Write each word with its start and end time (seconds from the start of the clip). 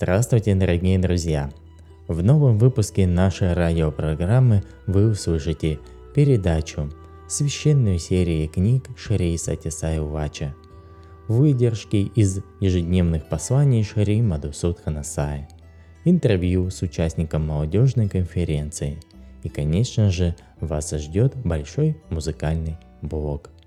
Здравствуйте, 0.00 0.54
дорогие 0.54 0.96
друзья! 0.96 1.50
В 2.06 2.22
новом 2.22 2.56
выпуске 2.56 3.04
нашей 3.04 3.52
радиопрограммы 3.52 4.62
вы 4.86 5.10
услышите 5.10 5.80
передачу 6.14 6.88
священную 7.26 7.98
серию 7.98 8.48
книг 8.48 8.88
Шри 8.96 9.36
Сатисай 9.36 9.98
Увача, 9.98 10.54
выдержки 11.26 12.12
из 12.14 12.38
ежедневных 12.60 13.28
посланий 13.28 13.82
Шри 13.82 14.22
Мадусудхана 14.22 15.02
Сай, 15.02 15.48
интервью 16.04 16.70
с 16.70 16.80
участником 16.82 17.48
молодежной 17.48 18.08
конференции 18.08 19.00
и, 19.42 19.48
конечно 19.48 20.12
же, 20.12 20.36
вас 20.60 20.92
ждет 20.92 21.34
большой 21.38 22.00
музыкальный 22.08 22.76
блог– 23.02 23.50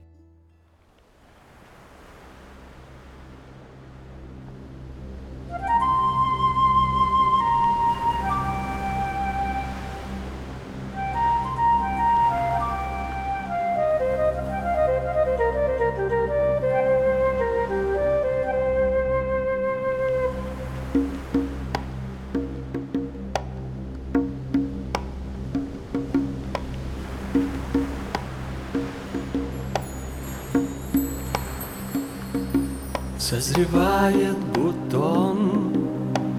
Созревает 33.61 34.37
бутон 34.55 35.71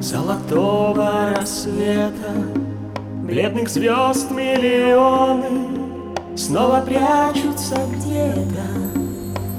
золотого 0.00 1.30
рассвета, 1.36 2.32
Бледных 3.22 3.68
звезд 3.68 4.32
миллионы 4.32 5.46
снова 6.36 6.80
прячутся 6.80 7.76
где-то. 7.92 8.64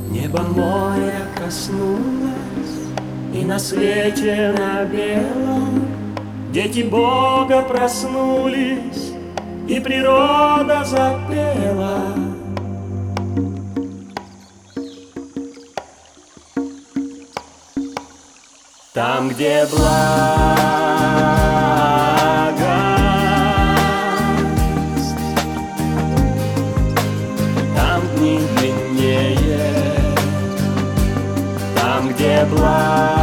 Небо 0.09 0.41
моря 0.41 1.25
коснулось, 1.38 2.84
и 3.34 3.46
на 3.46 3.57
свете 3.57 4.53
на 4.57 4.84
белом 4.84 5.88
Дети 6.52 6.81
Бога 6.81 7.62
проснулись, 7.62 9.13
и 9.69 9.79
природа 9.79 10.84
запела. 10.84 12.22
Там, 19.06 19.28
где 19.28 19.68
благо, 19.69 19.84
там 27.75 28.02
дни 28.16 28.40
длиннее, 28.56 29.59
там, 31.75 32.14
где 32.14 32.46
благо, 32.50 33.22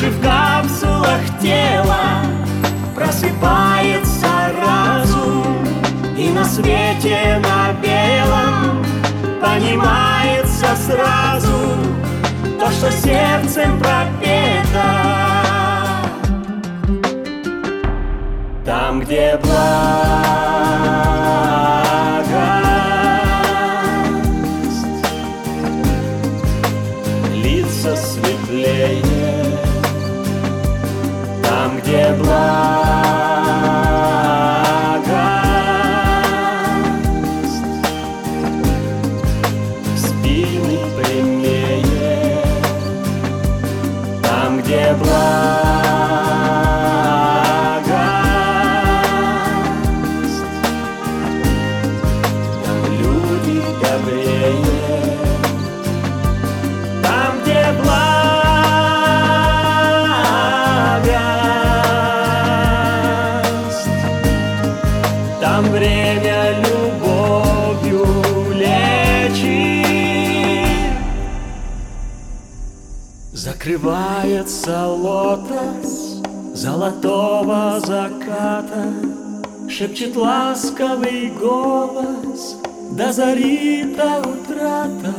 души 0.00 0.10
в 0.10 0.22
капсулах 0.22 1.20
тела 1.40 2.22
Просыпается 2.94 4.26
разум, 4.60 5.64
и 6.16 6.30
на 6.30 6.44
свете 6.44 7.40
на 7.42 7.72
белом 7.80 8.84
Понимается 9.40 10.76
сразу 10.76 11.50
то, 12.58 12.70
что 12.70 12.90
сердцем 12.92 13.78
пропето 13.78 14.84
Там, 18.64 19.00
где 19.00 19.38
благость 19.42 21.09
Там, 32.10 32.89
золотого 76.60 77.80
заката, 77.80 78.84
Шепчет 79.68 80.14
ласковый 80.14 81.32
голос 81.40 82.56
до 82.92 83.12
зари 83.12 83.94
до 83.96 84.18
утрата. 84.28 85.14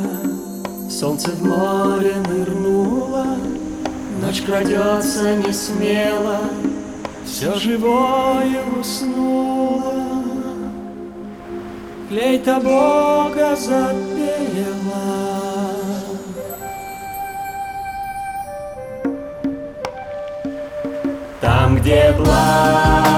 Солнце 0.90 1.32
в 1.32 1.44
море 1.44 2.16
нырнуло, 2.30 3.26
Ночь 4.22 4.42
крадется 4.42 5.36
не 5.38 5.52
смело, 5.52 6.38
Все 7.26 7.56
живое 7.56 8.62
уснуло. 8.80 9.94
Флейта 12.10 12.60
Бога 12.60 13.56
запела. 13.56 14.11
Где 21.82 22.14
благость, 22.16 23.11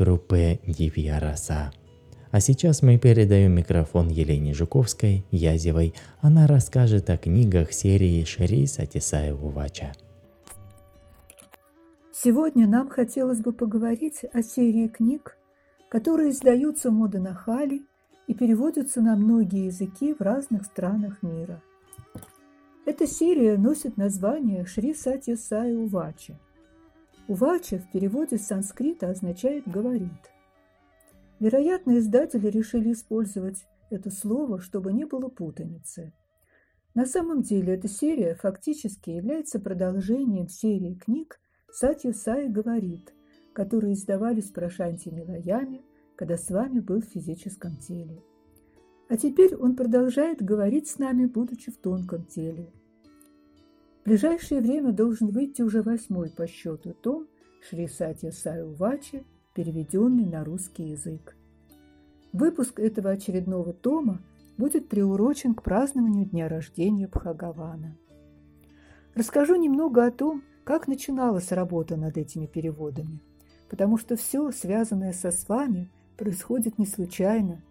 группы 0.00 0.58
Дивья 0.66 1.20
Роса. 1.20 1.72
А 2.30 2.40
сейчас 2.40 2.80
мы 2.80 2.96
передаем 2.96 3.52
микрофон 3.52 4.08
Елене 4.08 4.54
Жуковской, 4.54 5.26
Язевой. 5.30 5.92
Она 6.22 6.46
расскажет 6.46 7.10
о 7.10 7.18
книгах 7.18 7.72
серии 7.72 8.24
Шри 8.24 8.66
Сатисая 8.66 9.34
Увача. 9.34 9.92
Сегодня 12.12 12.66
нам 12.66 12.88
хотелось 12.88 13.40
бы 13.40 13.52
поговорить 13.52 14.24
о 14.32 14.42
серии 14.42 14.88
книг, 14.88 15.36
которые 15.90 16.30
издаются 16.30 16.88
в 16.88 16.94
Моденахали 16.94 17.82
и 18.26 18.32
переводятся 18.32 19.02
на 19.02 19.16
многие 19.16 19.66
языки 19.66 20.14
в 20.14 20.22
разных 20.22 20.64
странах 20.64 21.22
мира. 21.22 21.62
Эта 22.86 23.06
серия 23.06 23.58
носит 23.58 23.98
название 23.98 24.64
Шри 24.64 24.94
Сати 24.94 25.36
Сай 25.36 25.76
Увача. 25.76 26.38
Увача 27.30 27.78
в 27.78 27.88
переводе 27.92 28.38
с 28.38 28.48
санскрита 28.48 29.08
означает 29.08 29.62
«говорит». 29.68 30.32
Вероятно, 31.38 31.96
издатели 31.96 32.48
решили 32.48 32.90
использовать 32.90 33.68
это 33.88 34.10
слово, 34.10 34.58
чтобы 34.58 34.92
не 34.92 35.04
было 35.04 35.28
путаницы. 35.28 36.12
На 36.92 37.06
самом 37.06 37.42
деле 37.42 37.74
эта 37.74 37.86
серия 37.86 38.34
фактически 38.34 39.10
является 39.10 39.60
продолжением 39.60 40.48
серии 40.48 40.94
книг 40.94 41.38
«Сатья 41.70 42.12
Сай 42.12 42.48
говорит», 42.48 43.14
которые 43.52 43.92
издавались 43.92 44.50
Прошанти 44.50 45.10
Нилаями, 45.10 45.84
когда 46.16 46.36
с 46.36 46.50
вами 46.50 46.80
был 46.80 47.00
в 47.00 47.10
физическом 47.10 47.76
теле. 47.76 48.24
А 49.08 49.16
теперь 49.16 49.54
он 49.54 49.76
продолжает 49.76 50.42
говорить 50.42 50.88
с 50.88 50.98
нами, 50.98 51.26
будучи 51.26 51.70
в 51.70 51.76
тонком 51.76 52.24
теле. 52.24 52.72
Ближайшее 54.10 54.60
время 54.60 54.90
должен 54.90 55.28
выйти 55.28 55.62
уже 55.62 55.82
восьмой 55.82 56.30
по 56.30 56.48
счету 56.48 56.94
том 56.94 57.28
Шри 57.62 57.86
Сатья 57.86 58.32
Сай 58.32 58.60
Увачи, 58.64 59.24
переведенный 59.54 60.26
на 60.26 60.42
русский 60.42 60.82
язык. 60.82 61.36
Выпуск 62.32 62.80
этого 62.80 63.10
очередного 63.10 63.72
тома 63.72 64.20
будет 64.58 64.88
приурочен 64.88 65.54
к 65.54 65.62
празднованию 65.62 66.26
дня 66.26 66.48
рождения 66.48 67.06
Бхагавана. 67.06 67.96
Расскажу 69.14 69.54
немного 69.54 70.04
о 70.04 70.10
том, 70.10 70.42
как 70.64 70.88
начиналась 70.88 71.52
работа 71.52 71.96
над 71.96 72.16
этими 72.16 72.46
переводами, 72.46 73.20
потому 73.68 73.96
что 73.96 74.16
все, 74.16 74.50
связанное 74.50 75.12
со 75.12 75.30
с 75.30 75.48
вами, 75.48 75.88
происходит 76.16 76.80
не 76.80 76.86
случайно 76.86 77.62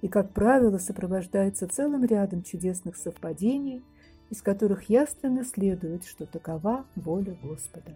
и, 0.00 0.06
как 0.06 0.32
правило, 0.32 0.78
сопровождается 0.78 1.66
целым 1.66 2.04
рядом 2.04 2.44
чудесных 2.44 2.96
совпадений, 2.96 3.82
из 4.30 4.42
которых 4.42 4.88
ясно 4.90 5.44
следует, 5.44 6.04
что 6.04 6.26
такова 6.26 6.84
воля 6.94 7.36
Господа. 7.42 7.92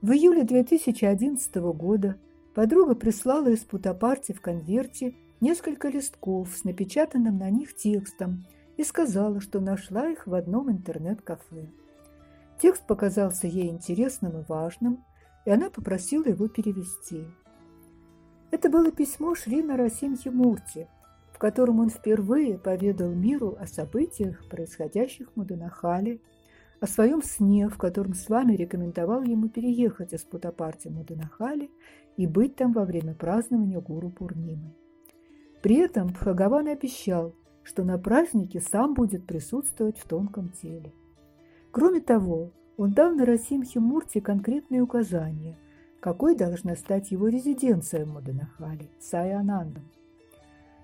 В 0.00 0.10
июле 0.10 0.44
2011 0.44 1.54
года 1.56 2.16
подруга 2.54 2.94
прислала 2.94 3.48
из 3.48 3.60
Путапарти 3.60 4.32
в 4.32 4.40
конверте 4.40 5.14
несколько 5.40 5.88
листков 5.88 6.48
с 6.56 6.64
напечатанным 6.64 7.38
на 7.38 7.50
них 7.50 7.74
текстом 7.74 8.44
и 8.76 8.84
сказала, 8.84 9.40
что 9.40 9.60
нашла 9.60 10.08
их 10.08 10.26
в 10.26 10.34
одном 10.34 10.70
интернет-кафе. 10.70 11.68
Текст 12.60 12.86
показался 12.86 13.46
ей 13.46 13.68
интересным 13.68 14.40
и 14.40 14.44
важным, 14.46 15.04
и 15.44 15.50
она 15.50 15.70
попросила 15.70 16.24
его 16.24 16.48
перевести. 16.48 17.24
Это 18.50 18.68
было 18.68 18.92
письмо 18.92 19.34
Шрина 19.34 19.76
Расимхи 19.76 20.28
Мурти, 20.28 20.86
котором 21.42 21.80
он 21.80 21.88
впервые 21.88 22.56
поведал 22.56 23.10
миру 23.10 23.56
о 23.58 23.66
событиях, 23.66 24.48
происходящих 24.48 25.28
в 25.32 25.36
Муданахале, 25.36 26.20
о 26.78 26.86
своем 26.86 27.20
сне, 27.20 27.68
в 27.68 27.76
котором 27.78 28.14
с 28.14 28.28
вами 28.28 28.52
рекомендовал 28.54 29.24
ему 29.24 29.48
переехать 29.48 30.12
из 30.12 30.22
Путапарти 30.22 30.86
Муданахали 30.86 31.68
и 32.16 32.28
быть 32.28 32.54
там 32.54 32.72
во 32.72 32.84
время 32.84 33.14
празднования 33.14 33.80
Гуру 33.80 34.10
Пурнимы. 34.10 34.72
При 35.64 35.78
этом 35.78 36.12
Бхагаван 36.12 36.68
обещал, 36.68 37.34
что 37.64 37.82
на 37.82 37.98
празднике 37.98 38.60
сам 38.60 38.94
будет 38.94 39.26
присутствовать 39.26 39.98
в 39.98 40.06
тонком 40.06 40.50
теле. 40.50 40.92
Кроме 41.72 41.98
того, 41.98 42.52
он 42.76 42.92
дал 42.92 43.16
Нарасимхе 43.16 43.80
Мурти 43.80 44.20
конкретные 44.20 44.80
указания, 44.80 45.58
какой 45.98 46.36
должна 46.36 46.76
стать 46.76 47.10
его 47.10 47.26
резиденция 47.26 48.04
в 48.04 48.12
Маданахале, 48.12 48.90
Саянандом. 49.00 49.82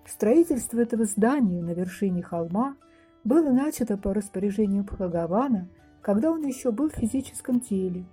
Строительство 0.08 0.80
этого 0.80 1.04
здания 1.04 1.62
на 1.62 1.72
вершине 1.72 2.22
холма 2.22 2.76
было 3.24 3.50
начато 3.50 3.98
по 3.98 4.14
распоряжению 4.14 4.84
Бхагавана, 4.84 5.68
когда 6.00 6.30
он 6.30 6.46
еще 6.46 6.72
был 6.72 6.88
в 6.88 6.94
физическом 6.94 7.60
теле, 7.60 8.06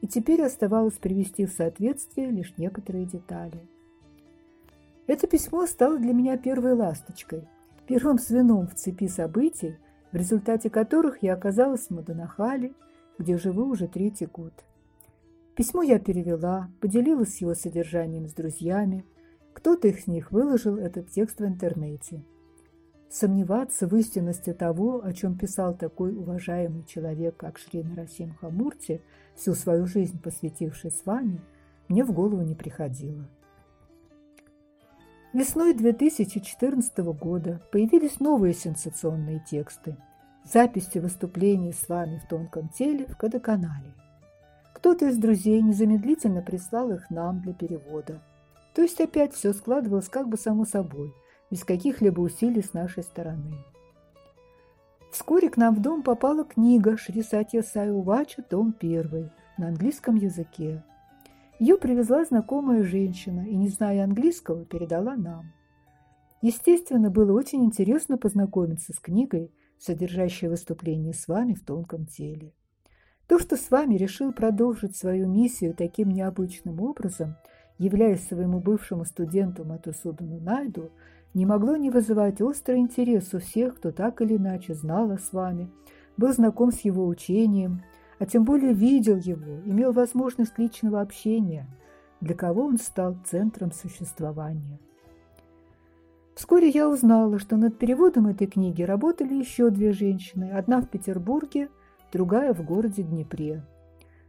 и 0.00 0.08
теперь 0.08 0.42
оставалось 0.42 0.94
привести 0.94 1.44
в 1.44 1.52
соответствие 1.52 2.30
лишь 2.30 2.54
некоторые 2.56 3.04
детали. 3.04 3.68
Это 5.06 5.26
письмо 5.26 5.66
стало 5.66 5.98
для 5.98 6.14
меня 6.14 6.38
первой 6.38 6.72
ласточкой, 6.72 7.46
первым 7.86 8.18
звеном 8.18 8.66
в 8.66 8.74
цепи 8.74 9.08
событий, 9.08 9.76
в 10.10 10.16
результате 10.16 10.70
которых 10.70 11.22
я 11.22 11.34
оказалась 11.34 11.88
в 11.88 11.90
Маданахале, 11.90 12.72
где 13.18 13.36
живу 13.36 13.66
уже 13.66 13.88
третий 13.88 14.26
год. 14.26 14.54
Письмо 15.54 15.82
я 15.82 15.98
перевела, 15.98 16.70
поделилась 16.80 17.42
его 17.42 17.54
содержанием 17.54 18.26
с 18.26 18.32
друзьями. 18.32 19.04
Кто-то 19.62 19.86
из 19.86 20.08
них 20.08 20.32
выложил 20.32 20.76
этот 20.76 21.12
текст 21.12 21.38
в 21.38 21.44
интернете. 21.44 22.24
Сомневаться 23.08 23.86
в 23.86 23.94
истинности 23.94 24.52
того, 24.52 25.04
о 25.04 25.12
чем 25.12 25.38
писал 25.38 25.76
такой 25.76 26.16
уважаемый 26.16 26.82
человек, 26.82 27.36
как 27.36 27.58
Шри 27.58 27.84
Нарасим 27.84 28.34
Хамурти, 28.34 29.02
всю 29.36 29.54
свою 29.54 29.86
жизнь 29.86 30.20
посвятивший 30.20 30.90
с 30.90 31.06
вами, 31.06 31.40
мне 31.86 32.02
в 32.02 32.10
голову 32.10 32.42
не 32.42 32.56
приходило. 32.56 33.28
Весной 35.32 35.74
2014 35.74 36.98
года 37.14 37.62
появились 37.70 38.18
новые 38.18 38.54
сенсационные 38.54 39.44
тексты. 39.48 39.96
Записи 40.42 40.98
выступлений 40.98 41.72
с 41.72 41.88
вами 41.88 42.18
в 42.18 42.28
тонком 42.28 42.68
теле 42.68 43.06
в 43.06 43.16
Кадоканале. 43.16 43.94
Кто-то 44.74 45.08
из 45.08 45.18
друзей 45.18 45.62
незамедлительно 45.62 46.42
прислал 46.42 46.90
их 46.90 47.10
нам 47.10 47.42
для 47.42 47.54
перевода. 47.54 48.20
То 48.74 48.82
есть 48.82 49.00
опять 49.00 49.34
все 49.34 49.52
складывалось 49.52 50.08
как 50.08 50.28
бы 50.28 50.36
само 50.36 50.64
собой, 50.64 51.14
без 51.50 51.64
каких-либо 51.64 52.20
усилий 52.20 52.62
с 52.62 52.72
нашей 52.72 53.02
стороны. 53.02 53.54
Вскоре 55.10 55.50
к 55.50 55.58
нам 55.58 55.74
в 55.74 55.82
дом 55.82 56.02
попала 56.02 56.42
книга 56.44 56.96
Шри 56.96 57.22
Сатья 57.22 57.62
Саювача, 57.62 58.42
том 58.42 58.74
1, 58.80 59.30
на 59.58 59.68
английском 59.68 60.16
языке. 60.16 60.82
Ее 61.58 61.76
привезла 61.76 62.24
знакомая 62.24 62.82
женщина 62.82 63.46
и, 63.46 63.54
не 63.54 63.68
зная 63.68 64.04
английского, 64.04 64.64
передала 64.64 65.14
нам. 65.14 65.52
Естественно, 66.40 67.10
было 67.10 67.32
очень 67.32 67.64
интересно 67.64 68.16
познакомиться 68.16 68.94
с 68.94 68.98
книгой, 68.98 69.52
содержащей 69.78 70.48
выступление 70.48 71.12
с 71.12 71.28
вами 71.28 71.54
в 71.54 71.64
тонком 71.64 72.06
теле. 72.06 72.52
То, 73.28 73.38
что 73.38 73.56
с 73.56 73.70
вами 73.70 73.96
решил 73.96 74.32
продолжить 74.32 74.96
свою 74.96 75.28
миссию 75.28 75.74
таким 75.74 76.10
необычным 76.10 76.80
образом, 76.80 77.36
являясь 77.78 78.26
своему 78.26 78.60
бывшему 78.60 79.04
студенту 79.04 79.64
Матусудану 79.64 80.40
Найду, 80.40 80.90
не 81.34 81.46
могло 81.46 81.76
не 81.76 81.90
вызывать 81.90 82.40
острый 82.40 82.78
интерес 82.78 83.32
у 83.32 83.38
всех, 83.38 83.76
кто 83.76 83.90
так 83.90 84.20
или 84.20 84.36
иначе 84.36 84.74
знал 84.74 85.10
о 85.10 85.18
с 85.18 85.32
вами, 85.32 85.70
был 86.16 86.32
знаком 86.32 86.72
с 86.72 86.80
его 86.80 87.06
учением, 87.06 87.82
а 88.18 88.26
тем 88.26 88.44
более 88.44 88.72
видел 88.72 89.16
его, 89.16 89.60
имел 89.64 89.92
возможность 89.92 90.58
личного 90.58 91.00
общения, 91.00 91.66
для 92.20 92.34
кого 92.34 92.66
он 92.66 92.78
стал 92.78 93.16
центром 93.24 93.72
существования. 93.72 94.78
Вскоре 96.34 96.68
я 96.68 96.88
узнала, 96.88 97.38
что 97.38 97.56
над 97.56 97.78
переводом 97.78 98.26
этой 98.26 98.46
книги 98.46 98.82
работали 98.82 99.34
еще 99.34 99.70
две 99.70 99.92
женщины, 99.92 100.50
одна 100.50 100.80
в 100.80 100.88
Петербурге, 100.88 101.68
другая 102.12 102.54
в 102.54 102.64
городе 102.64 103.02
Днепре. 103.02 103.62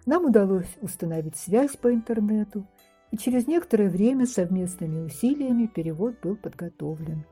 Нам 0.05 0.25
удалось 0.25 0.77
установить 0.81 1.37
связь 1.37 1.77
по 1.77 1.93
интернету, 1.93 2.65
и 3.13 3.17
через 3.17 3.45
некоторое 3.45 3.91
время 3.91 4.25
совместными 4.25 5.05
усилиями 5.05 5.67
перевод 5.67 6.15
был 6.23 6.35
подготовлен. 6.35 7.25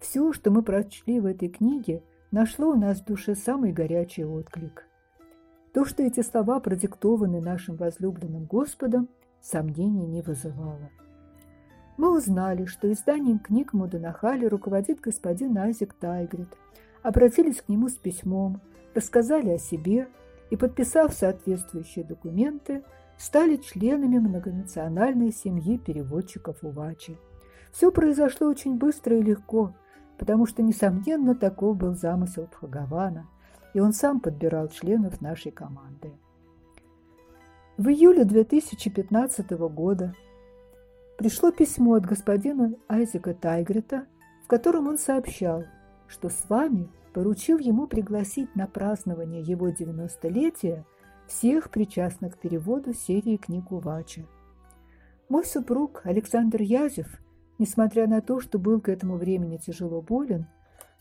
Все, 0.00 0.32
что 0.32 0.50
мы 0.50 0.62
прочли 0.62 1.20
в 1.20 1.26
этой 1.26 1.50
книге, 1.50 2.02
нашло 2.30 2.70
у 2.70 2.76
нас 2.76 3.02
в 3.02 3.04
душе 3.04 3.34
самый 3.34 3.72
горячий 3.72 4.24
отклик. 4.24 4.86
То, 5.74 5.84
что 5.84 6.02
эти 6.02 6.22
слова 6.22 6.60
продиктованы 6.60 7.42
нашим 7.42 7.76
возлюбленным 7.76 8.46
Господом, 8.46 9.10
сомнений 9.42 10.06
не 10.06 10.22
вызывало. 10.22 10.88
Мы 11.98 12.16
узнали, 12.16 12.64
что 12.64 12.90
изданием 12.90 13.38
книг 13.38 13.74
Муданахали 13.74 14.46
руководит 14.46 15.00
господин 15.00 15.58
Айзек 15.58 15.92
Тайгрид. 15.92 16.48
Обратились 17.02 17.60
к 17.60 17.68
нему 17.68 17.90
с 17.90 17.96
письмом, 17.96 18.62
рассказали 18.94 19.50
о 19.50 19.58
себе 19.58 20.08
и, 20.48 20.56
подписав 20.56 21.12
соответствующие 21.12 22.06
документы, 22.06 22.82
стали 23.18 23.56
членами 23.56 24.18
многонациональной 24.18 25.32
семьи 25.32 25.78
переводчиков 25.78 26.58
Увачи. 26.62 27.16
Все 27.72 27.90
произошло 27.90 28.48
очень 28.48 28.76
быстро 28.76 29.18
и 29.18 29.22
легко, 29.22 29.74
потому 30.18 30.46
что, 30.46 30.62
несомненно, 30.62 31.34
таков 31.34 31.76
был 31.76 31.94
замысел 31.94 32.48
Бхагавана– 32.50 33.28
и 33.76 33.80
он 33.80 33.92
сам 33.92 34.20
подбирал 34.20 34.68
членов 34.68 35.20
нашей 35.20 35.52
команды. 35.52 36.10
В 37.76 37.88
июле 37.88 38.24
2015 38.24 39.50
года 39.50 40.14
пришло 41.18 41.50
письмо 41.50 41.96
от 41.96 42.06
господина 42.06 42.72
Айзека 42.88 43.34
Тайгрета, 43.34 44.06
в 44.44 44.46
котором 44.46 44.88
он 44.88 44.96
сообщал, 44.96 45.64
что 46.06 46.30
с 46.30 46.48
вами 46.48 46.88
поручил 47.12 47.58
ему 47.58 47.86
пригласить 47.86 48.56
на 48.56 48.66
празднование 48.66 49.42
его 49.42 49.68
90-летия 49.68 50.86
всех 51.26 51.70
причастных 51.70 52.36
к 52.36 52.38
переводу 52.38 52.94
серии 52.94 53.36
книг 53.36 53.72
Увача. 53.72 54.26
Мой 55.28 55.44
супруг 55.44 56.02
Александр 56.04 56.62
Язев, 56.62 57.08
несмотря 57.58 58.06
на 58.06 58.20
то, 58.20 58.40
что 58.40 58.58
был 58.58 58.80
к 58.80 58.88
этому 58.88 59.16
времени 59.16 59.56
тяжело 59.56 60.00
болен, 60.00 60.46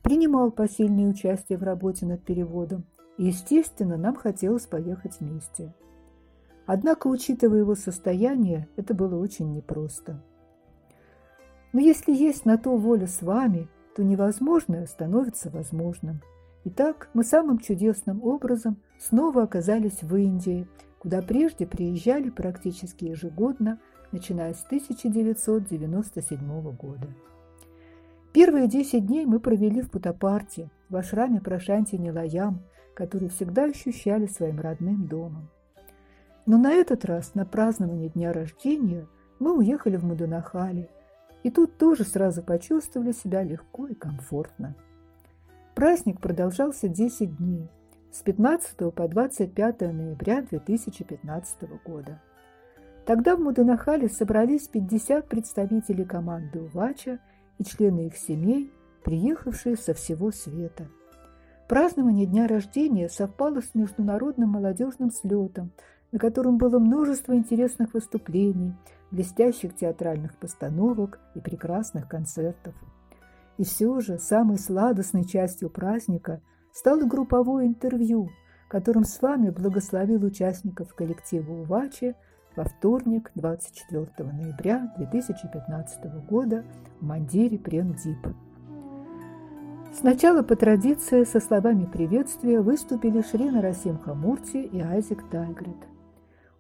принимал 0.02 0.52
посильное 0.52 1.08
участие 1.10 1.58
в 1.58 1.64
работе 1.64 2.06
над 2.06 2.24
переводом, 2.24 2.86
и, 3.18 3.26
естественно, 3.26 3.98
нам 3.98 4.16
хотелось 4.16 4.66
поехать 4.66 5.20
вместе. 5.20 5.74
Однако, 6.66 7.08
учитывая 7.08 7.60
его 7.60 7.76
состояние, 7.76 8.68
это 8.76 8.94
было 8.94 9.20
очень 9.20 9.54
непросто. 9.54 10.22
Но 11.74 11.80
если 11.80 12.14
есть 12.14 12.46
на 12.46 12.58
то 12.58 12.76
воля 12.78 13.06
с 13.06 13.22
вами, 13.22 13.68
то 13.96 14.04
невозможное 14.04 14.86
становится 14.86 15.50
возможным. 15.50 16.22
Итак, 16.68 17.10
мы 17.14 17.24
самым 17.24 17.60
чудесным 17.60 18.24
образом 18.24 18.78
снова 18.98 19.44
оказались 19.44 20.02
в 20.02 20.16
Индии, 20.16 20.68
куда 20.98 21.22
прежде 21.22 21.68
приезжали 21.68 22.32
практически 22.32 23.06
ежегодно, 23.06 23.80
начиная 24.12 24.56
с 24.56 24.66
1997 24.66 26.72
года. 26.72 27.08
Первые 28.34 28.68
10 28.68 29.06
дней 29.06 29.28
мы 29.28 29.40
провели 29.40 29.84
в 29.84 29.92
Путапарте, 29.92 30.72
в 30.90 30.96
ашраме 30.96 31.40
Прошанти 31.40 32.00
Нилаям, 32.00 32.64
который 32.96 33.30
всегда 33.30 33.66
ощущали 33.66 34.26
своим 34.26 34.60
родным 34.60 35.06
домом. 35.06 35.52
Но 36.48 36.58
на 36.58 36.74
этот 36.74 37.06
раз, 37.06 37.36
на 37.36 37.46
празднование 37.46 38.10
дня 38.10 38.34
рождения, 38.34 39.06
мы 39.38 39.56
уехали 39.56 39.98
в 39.98 40.04
Мадунахали, 40.04 40.90
и 41.44 41.52
тут 41.52 41.78
тоже 41.78 42.06
сразу 42.06 42.42
почувствовали 42.42 43.12
себя 43.12 43.44
легко 43.44 43.86
и 43.86 43.94
комфортно. 43.94 44.76
Праздник 45.76 46.22
продолжался 46.22 46.88
10 46.88 47.38
дней, 47.38 47.70
с 48.12 48.22
15 48.22 48.94
по 48.94 49.08
25 49.08 49.82
ноября 49.82 50.42
2015 50.42 51.84
года. 51.86 52.22
Тогда 53.06 53.36
в 53.36 53.42
Муденахале 53.42 54.10
собрались 54.10 54.68
50 54.70 55.28
представителей 55.28 56.06
команды 56.06 56.62
УВАЧа 56.62 57.20
и 57.60 57.64
члены 57.64 58.08
их 58.08 58.18
семей, 58.18 58.72
приехавшие 59.04 59.76
со 59.76 59.94
всего 59.94 60.32
света. 60.32 60.88
Празднование 61.68 62.26
дня 62.26 62.48
рождения 62.48 63.10
совпало 63.10 63.62
с 63.62 63.76
международным 63.76 64.50
молодежным 64.50 65.12
слетом– 65.12 65.72
на 66.16 66.20
котором 66.20 66.58
было 66.58 66.80
множество 66.80 67.36
интересных 67.36 67.94
выступлений, 67.94 68.74
блестящих 69.12 69.76
театральных 69.76 70.38
постановок 70.38 71.20
и 71.36 71.42
прекрасных 71.42 72.08
концертов. 72.08 72.74
И 73.58 73.64
все 73.64 74.00
же 74.00 74.20
самой 74.20 74.58
сладостной 74.58 75.26
частью 75.26 75.70
праздника 75.70 76.42
стало 76.74 77.04
групповое 77.04 77.68
интервью, 77.68 78.30
которым 78.70 79.04
с 79.04 79.22
вами 79.22 79.50
благословил 79.50 80.24
участников 80.26 80.94
коллектива 80.94 81.52
УВАЧи 81.52 82.16
во 82.56 82.66
вторник, 82.66 83.32
24 83.36 84.08
ноября 84.32 84.94
2015 84.98 86.28
года 86.28 86.66
в 87.00 87.06
Мандире 87.06 87.58
Премдип. 87.58 88.28
Сначала 89.94 90.44
по 90.44 90.56
традиции 90.56 91.24
со 91.24 91.40
словами 91.40 91.86
приветствия 91.86 92.60
выступили 92.60 93.22
Шрина 93.22 93.62
Расим 93.62 93.98
Хамурти 93.98 94.62
и 94.62 94.82
Айзек 94.82 95.30
Тайгрет– 95.30 95.78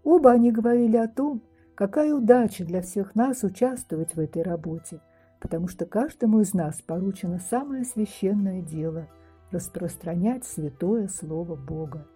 Оба 0.05 0.31
они 0.33 0.51
говорили 0.51 0.97
о 0.97 1.07
том, 1.07 1.41
какая 1.73 2.13
удача 2.13 2.63
для 2.63 2.83
всех 2.83 3.15
нас 3.15 3.43
участвовать 3.43 4.15
в 4.15 4.19
этой 4.19 4.43
работе, 4.43 5.01
потому 5.45 5.67
что 5.67 5.85
каждому 5.85 6.39
из 6.39 6.55
нас 6.55 6.81
поручено 6.81 7.37
самое 7.37 7.85
священное 7.85 8.63
дело– 8.63 9.07
распространять 9.51 10.43
святое 10.43 11.07
Слово 11.07 11.55
Бога. 11.55 12.07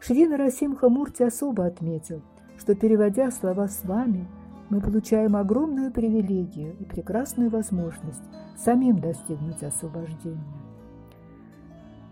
Шри 0.00 0.26
Нарасим 0.26 0.74
Хамурти 0.74 1.22
особо 1.22 1.66
отметил, 1.66 2.22
что, 2.56 2.74
переводя 2.74 3.30
слова 3.30 3.68
«с 3.68 3.84
вами», 3.84 4.26
мы 4.70 4.80
получаем 4.80 5.36
огромную 5.36 5.92
привилегию 5.92 6.74
и 6.80 6.84
прекрасную 6.84 7.50
возможность 7.50 8.24
самим 8.56 9.00
достигнуть 9.00 9.62
освобождения. 9.62 10.40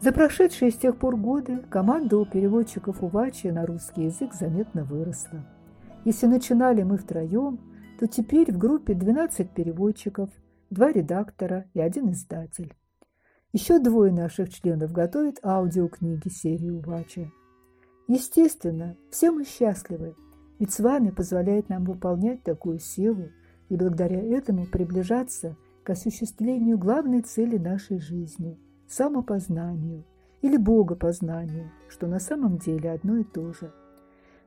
За 0.03 0.13
прошедшие 0.13 0.71
с 0.73 0.77
тех 0.77 0.99
пор 0.99 1.17
годы 1.17 1.65
команда 1.71 2.19
у 2.19 2.27
переводчиков 2.27 3.03
Увачи 3.03 3.47
на 3.47 3.65
русский 3.65 4.05
язык 4.05 4.35
заметно 4.35 4.85
выросла. 4.85 5.47
Если 6.05 6.27
начинали 6.27 6.83
мы 6.83 6.99
втроем, 6.99 7.59
то 8.05 8.09
теперь 8.09 8.53
в 8.53 8.59
группе 8.59 8.93
12 8.93 9.49
переводчиков, 9.53 10.29
два 10.69 10.93
редактора 10.93 11.71
и 11.73 11.81
один 11.81 12.11
издатель. 12.11 12.75
Еще 13.55 13.79
двое 13.79 14.13
наших 14.13 14.51
членов 14.51 14.93
готовят 14.93 15.39
аудиокниги 15.43 16.29
серии 16.29 16.69
Увачи. 16.69 17.33
Естественно, 18.07 18.95
все 19.11 19.31
мы 19.31 19.47
счастливы, 19.47 20.17
ведь 20.59 20.71
с 20.71 20.81
вами 20.81 21.13
позволяет 21.13 21.71
нам 21.71 21.87
выполнять 21.87 22.43
такую 22.43 22.79
силу 22.79 23.31
и 23.71 23.77
благодаря 23.77 24.21
этому 24.21 24.67
приближаться 24.67 25.57
к 25.83 25.89
осуществлению 25.89 26.77
главной 26.77 27.23
цели 27.23 27.57
нашей 27.57 28.01
жизни– 28.01 28.61
самопознанию 28.87 30.05
или 30.43 30.59
богопознанию, 30.59 31.71
что 31.89 32.07
на 32.07 32.21
самом 32.21 32.59
деле 32.59 32.93
одно 32.93 33.17
и 33.17 33.25
то 33.25 33.55
же. 33.55 33.73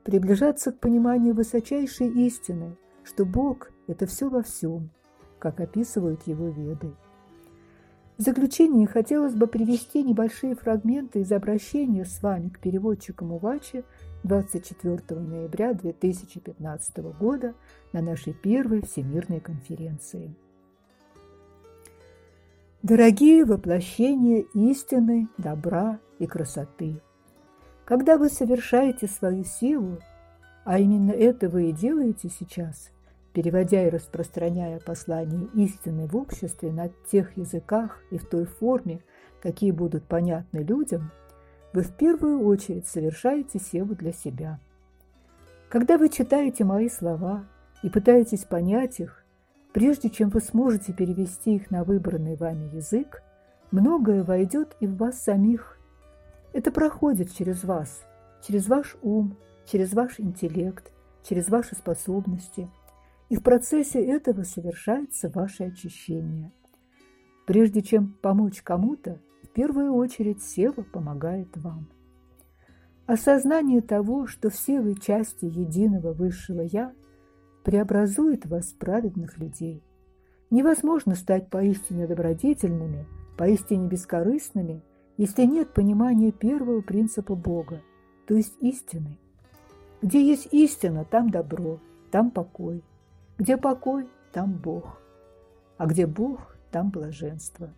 Приближаться 0.04 0.72
к 0.72 0.80
пониманию 0.80 1.34
высочайшей 1.34 2.08
истины, 2.28 2.78
что 3.08 3.26
Бог– 3.26 3.72
это 3.88 4.06
все 4.06 4.30
во 4.30 4.44
всем, 4.44 4.90
как 5.40 5.60
описывают 5.62 6.28
его 6.28 6.50
веды. 6.50 6.94
В 8.18 8.22
заключение 8.22 8.88
хотелось 8.88 9.36
бы 9.36 9.48
привести 9.48 10.04
небольшие 10.04 10.56
фрагменты 10.56 11.22
из 11.22 11.32
обращения 11.32 12.04
с 12.04 12.22
вами 12.22 12.50
к 12.50 12.60
переводчикам 12.60 13.32
Увачи 13.32 13.84
24 14.24 15.20
ноября 15.20 15.74
2015 15.74 16.98
года 17.20 17.54
на 17.94 18.02
нашей 18.02 18.34
первой 18.34 18.82
Всемирной 18.82 19.40
конференции. 19.40 20.36
Дорогие 22.82 23.46
воплощения 23.46 24.46
истины, 24.54 25.28
добра 25.38 26.00
и 26.20 26.26
красоты! 26.26 27.00
Когда 27.86 28.18
вы 28.18 28.30
совершаете 28.30 29.08
свою 29.08 29.44
силу, 29.44 30.00
а 30.66 30.80
именно 30.80 31.12
это 31.12 31.48
вы 31.50 31.70
и 31.70 31.72
делаете 31.72 32.30
сейчас, 32.30 32.92
переводя 33.38 33.86
и 33.86 33.92
распространяя 33.92 34.80
послание 34.80 35.48
истины 35.54 36.08
в 36.08 36.18
обществе 36.18 36.72
на 36.72 36.90
тех 37.12 37.38
языках 37.38 38.00
и 38.10 38.18
в 38.18 38.26
той 38.26 38.46
форме, 38.46 39.04
какие 39.44 39.70
будут 39.70 40.06
понятны 40.06 40.64
людям, 40.64 41.12
вы 41.72 41.84
в 41.84 41.96
первую 41.96 42.44
очередь 42.48 42.88
совершаете 42.88 43.60
силу 43.60 43.94
для 43.94 44.12
себя. 44.12 44.60
Когда 45.70 46.00
вы 46.00 46.10
читаете 46.10 46.64
мои 46.64 46.90
слова 46.90 47.46
и 47.84 47.92
пытаетесь 47.92 48.44
понять 48.44 49.00
их, 49.00 49.24
Прежде 49.78 50.10
чем 50.10 50.30
вы 50.30 50.42
сможете 50.42 50.92
перевести 50.92 51.54
их 51.54 51.70
на 51.70 51.84
выбранный 51.84 52.36
вами 52.36 52.76
язык, 52.76 53.22
многое 53.70 54.24
войдет 54.24 54.76
и 54.80 54.88
в 54.88 54.98
вас 54.98 55.22
самих. 55.22 55.78
Это 56.52 56.72
проходит 56.72 57.32
через 57.32 57.64
вас, 57.64 58.04
через 58.42 58.68
ваш 58.68 58.98
ум, 59.04 59.38
через 59.68 59.94
ваш 59.94 60.20
интеллект, 60.20 60.92
через 61.22 61.50
ваши 61.50 61.76
способности, 61.76 62.68
и 63.30 63.36
в 63.36 63.44
процессе 63.44 64.04
этого 64.04 64.44
совершается 64.44 65.30
ваше 65.30 65.66
очищение. 65.66 66.52
Прежде 67.46 67.82
чем 67.82 68.18
помочь 68.22 68.62
кому-то, 68.62 69.20
в 69.44 69.50
первую 69.50 69.94
очередь 69.94 70.44
Сева 70.44 70.84
помогает 70.84 71.56
вам. 71.58 71.88
Осознание 73.06 73.82
того, 73.82 74.28
что 74.28 74.50
все 74.50 74.82
вы 74.82 74.96
части 74.96 75.46
единого 75.46 76.14
высшего 76.14 76.62
Я– 76.62 76.94
преобразует 77.68 78.46
вас 78.46 78.68
в 78.68 78.78
праведных 78.78 79.38
людей. 79.40 79.84
Невозможно 80.50 81.16
стать 81.16 81.50
поистине 81.50 82.08
добродетельными, 82.08 83.06
поистине 83.38 83.90
бескорыстными, 83.90 84.82
если 85.18 85.44
нет 85.44 85.74
понимания 85.74 86.32
первого 86.32 86.80
принципа 86.80 87.36
Бога, 87.36 87.82
то 88.26 88.36
есть 88.36 88.56
истины. 88.62 89.20
Где 90.02 90.26
есть 90.26 90.48
истина, 90.54 91.04
там 91.04 91.30
добро, 91.30 91.82
там 92.10 92.32
покой. 92.32 92.86
Где 93.38 93.58
покой, 93.58 94.10
там 94.32 94.54
Бог. 94.54 95.02
А 95.78 95.86
где 95.86 96.08
Бог, 96.08 96.56
там 96.72 96.90
блаженство. 96.90 97.70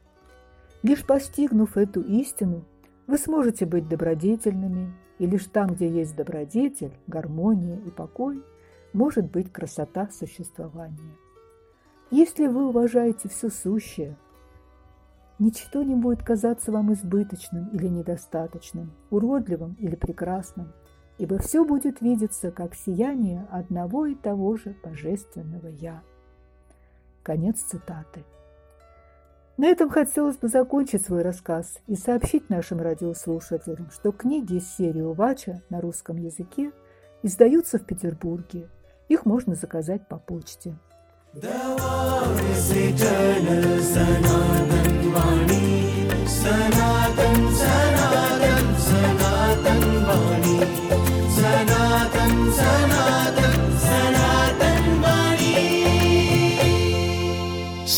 Лишь 0.84 1.06
постигнув 1.06 1.78
эту 1.78 2.02
истину, 2.02 2.64
вы 3.08 3.18
сможете 3.18 3.66
быть 3.66 3.88
добродетельными, 3.88 4.94
и 5.18 5.26
лишь 5.26 5.46
там, 5.46 5.70
где 5.74 5.90
есть 5.90 6.16
добродетель, 6.16 6.94
гармония 7.08 7.78
и 7.80 7.90
покой– 7.90 8.44
может 8.94 9.30
быть 9.30 9.52
красота 9.52 10.10
существования. 10.12 11.16
Если 12.12 12.48
вы 12.48 12.68
уважаете 12.68 13.30
все 13.30 13.50
сущее, 13.50 14.18
ничто 15.38 15.84
не 15.84 15.96
будет 15.96 16.24
казаться 16.24 16.72
вам 16.72 16.94
избыточным 16.94 17.70
или 17.70 17.88
недостаточным, 17.88 18.92
уродливым 19.12 19.76
или 19.80 19.96
прекрасным. 19.96 20.72
Ибо 21.20 21.38
все 21.38 21.64
будет 21.66 22.02
видеться 22.02 22.50
как 22.50 22.74
сияние 22.74 23.46
одного 23.52 24.08
и 24.08 24.16
того 24.16 24.56
же 24.56 24.76
божественного 24.84 25.68
«Я». 25.68 26.02
Конец 27.24 27.60
цитаты. 27.62 28.24
На 29.58 29.68
этом 29.68 29.90
хотелось 29.90 30.38
бы 30.38 30.48
закончить 30.48 31.06
свой 31.06 31.22
рассказ 31.22 31.80
и 31.86 31.96
сообщить 31.96 32.50
нашим 32.50 32.80
радиослушателям, 32.80 33.92
что 33.92 34.14
книги 34.14 34.56
из 34.56 34.74
серии 34.74 35.02
Увача 35.02 35.62
на 35.70 35.82
русском 35.82 36.16
языке 36.16 36.72
издаются 37.22 37.78
в 37.78 37.86
Петербурге. 37.86 38.70
Их 39.10 39.26
можно 39.26 39.56
заказать 39.56 40.08
по 40.08 40.18
почте. 40.18 40.78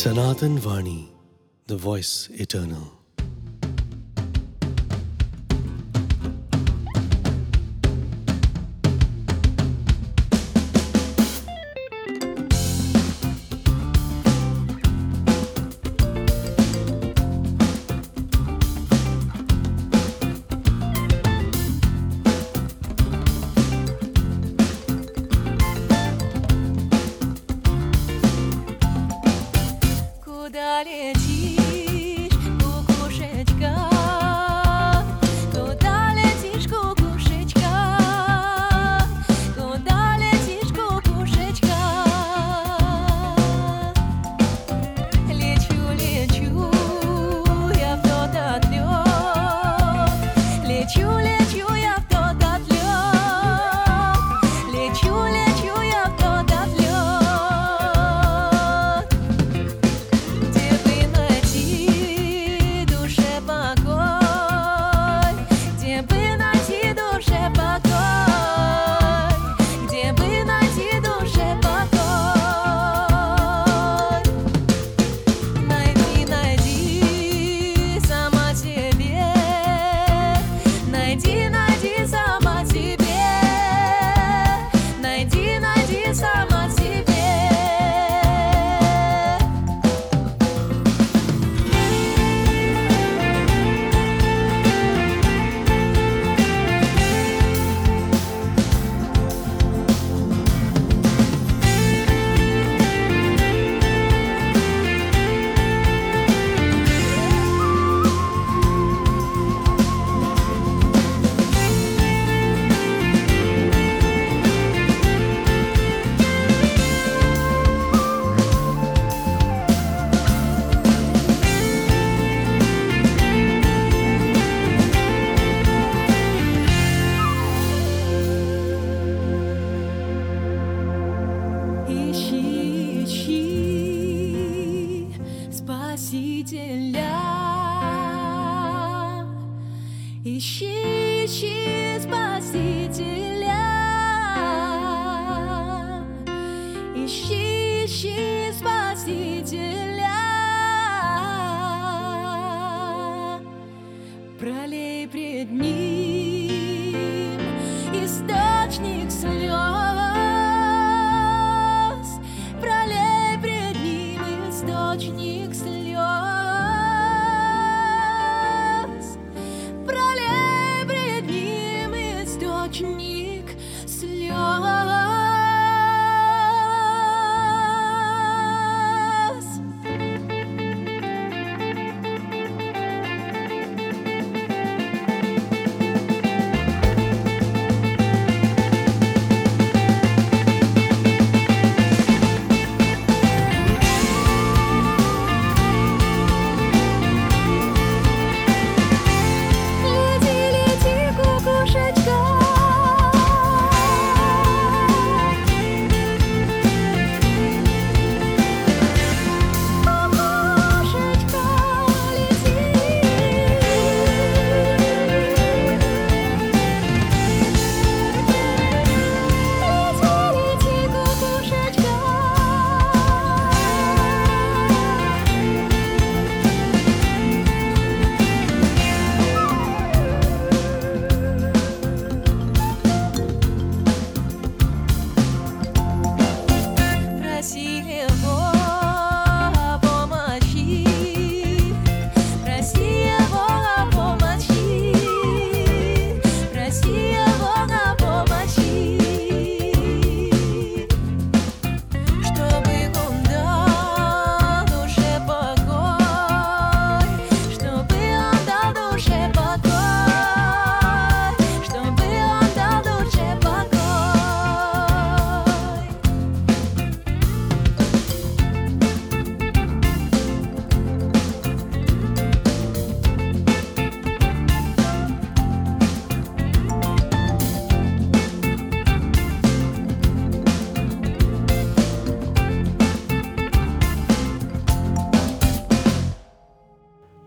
Sanatan 0.01 0.57
Vani, 0.57 1.09
the 1.67 1.77
voice 1.77 2.27
eternal. 2.31 3.00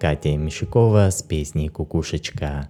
Катя 0.04 0.36
Мещукова 0.36 1.08
с 1.10 1.22
песней 1.22 1.70
«Кукушечка». 1.70 2.68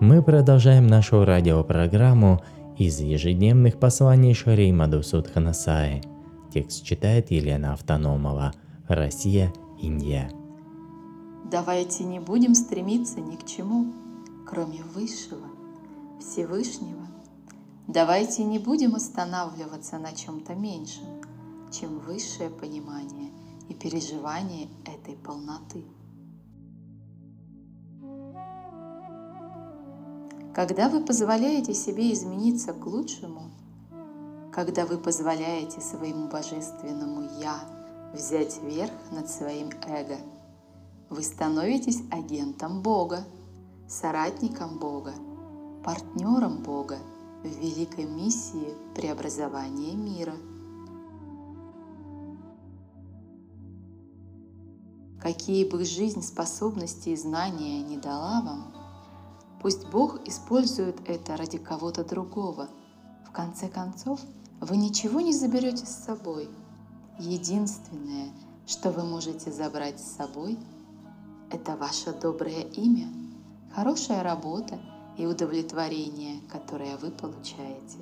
Мы 0.00 0.20
продолжаем 0.20 0.88
нашу 0.88 1.24
радиопрограмму 1.24 2.42
из 2.76 2.98
ежедневных 2.98 3.78
посланий 3.78 4.34
Шри 4.34 4.72
Мадусудханасаи. 4.72 6.02
Текст 6.52 6.82
читает 6.82 7.30
Елена 7.30 7.74
Автономова. 7.74 8.52
Россия, 8.88 9.52
Индия. 9.80 10.28
Давайте 11.48 12.02
не 12.02 12.18
будем 12.18 12.56
стремиться 12.56 13.20
ни 13.20 13.36
к 13.36 13.46
чему, 13.46 13.92
кроме 14.44 14.82
Высшего, 14.92 15.46
Всевышнего. 16.18 17.06
Давайте 17.86 18.42
не 18.42 18.58
будем 18.58 18.96
останавливаться 18.96 20.00
на 20.00 20.10
чем-то 20.10 20.56
меньшем, 20.56 21.22
чем 21.70 22.00
высшее 22.00 22.50
понимание 22.50 23.30
и 23.68 23.74
переживание 23.74 24.66
этой 24.84 25.14
полноты. 25.14 25.84
Когда 30.54 30.90
вы 30.90 31.02
позволяете 31.02 31.72
себе 31.72 32.12
измениться 32.12 32.74
к 32.74 32.84
лучшему, 32.84 33.50
когда 34.52 34.84
вы 34.84 34.98
позволяете 34.98 35.80
своему 35.80 36.28
божественному 36.28 37.22
«Я» 37.40 37.58
взять 38.12 38.62
верх 38.62 38.92
над 39.10 39.30
своим 39.30 39.70
эго, 39.86 40.18
вы 41.08 41.22
становитесь 41.22 42.02
агентом 42.10 42.82
Бога, 42.82 43.24
соратником 43.88 44.78
Бога, 44.78 45.14
партнером 45.84 46.62
Бога 46.62 46.98
в 47.42 47.46
великой 47.46 48.04
миссии 48.04 48.74
преобразования 48.94 49.94
мира. 49.94 50.34
Какие 55.18 55.64
бы 55.64 55.82
жизнь, 55.86 56.22
способности 56.22 57.08
и 57.08 57.16
знания 57.16 57.80
не 57.82 57.96
дала 57.96 58.42
вам, 58.42 58.81
пусть 59.62 59.88
Бог 59.88 60.26
использует 60.26 61.08
это 61.08 61.36
ради 61.36 61.58
кого-то 61.58 62.04
другого. 62.04 62.68
В 63.24 63.30
конце 63.30 63.68
концов, 63.68 64.20
вы 64.60 64.76
ничего 64.76 65.20
не 65.20 65.32
заберете 65.32 65.86
с 65.86 66.04
собой. 66.04 66.50
Единственное, 67.18 68.32
что 68.66 68.90
вы 68.90 69.04
можете 69.04 69.52
забрать 69.52 70.00
с 70.00 70.16
собой, 70.16 70.58
это 71.50 71.76
ваше 71.76 72.12
доброе 72.12 72.62
имя, 72.62 73.08
хорошая 73.74 74.22
работа 74.22 74.80
и 75.16 75.26
удовлетворение, 75.26 76.40
которое 76.50 76.96
вы 76.96 77.10
получаете. 77.10 77.98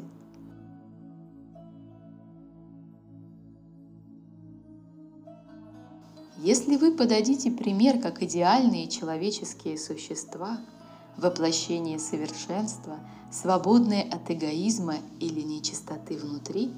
Если 6.39 6.77
вы 6.77 6.93
подадите 6.93 7.51
пример 7.51 8.01
как 8.01 8.23
идеальные 8.23 8.89
человеческие 8.89 9.77
существа, 9.77 10.59
воплощение 11.17 11.99
совершенства, 11.99 12.99
свободные 13.31 14.03
от 14.03 14.31
эгоизма 14.31 14.97
или 15.19 15.41
нечистоты 15.41 16.17
внутри, 16.17 16.73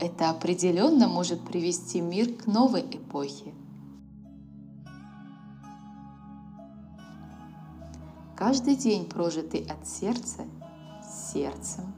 это 0.00 0.30
определенно 0.30 1.08
может 1.08 1.44
привести 1.44 2.00
мир 2.00 2.32
к 2.34 2.46
новой 2.46 2.82
эпохе. 2.82 3.52
Каждый 8.36 8.76
день, 8.76 9.04
прожитый 9.04 9.66
от 9.68 9.86
сердца 9.88 10.44
сердцем, 11.32 11.92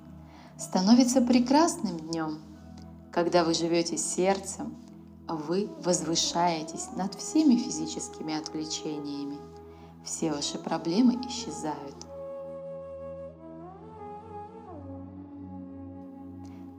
становится 0.58 1.20
прекрасным 1.20 1.98
днем. 1.98 2.38
Когда 3.12 3.44
вы 3.44 3.54
живете 3.54 3.98
сердцем, 3.98 4.74
вы 5.28 5.68
возвышаетесь 5.84 6.88
над 6.96 7.14
всеми 7.14 7.56
физическими 7.56 8.34
отвлечениями. 8.34 9.38
Все 10.04 10.32
ваши 10.32 10.58
проблемы 10.58 11.20
исчезают. 11.26 11.96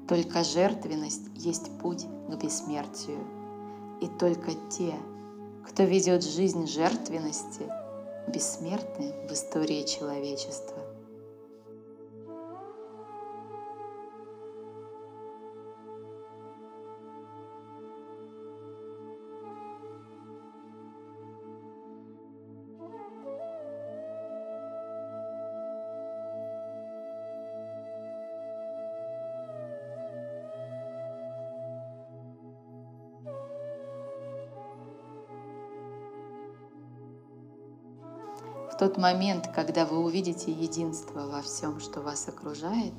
Только 0.07 0.43
жертвенность 0.43 1.29
есть 1.35 1.71
путь 1.79 2.05
к 2.27 2.35
бессмертию. 2.35 3.25
И 4.01 4.07
только 4.07 4.51
те, 4.69 4.95
кто 5.65 5.83
ведет 5.83 6.23
жизнь 6.23 6.67
жертвенности, 6.67 7.69
бессмертны 8.27 9.13
в 9.29 9.31
истории 9.31 9.83
человечества. 9.83 10.90
Тот 38.81 38.97
момент, 38.97 39.47
когда 39.53 39.85
вы 39.85 39.99
увидите 39.99 40.51
единство 40.51 41.27
во 41.27 41.43
всем, 41.43 41.79
что 41.79 42.01
вас 42.01 42.27
окружает, 42.27 42.93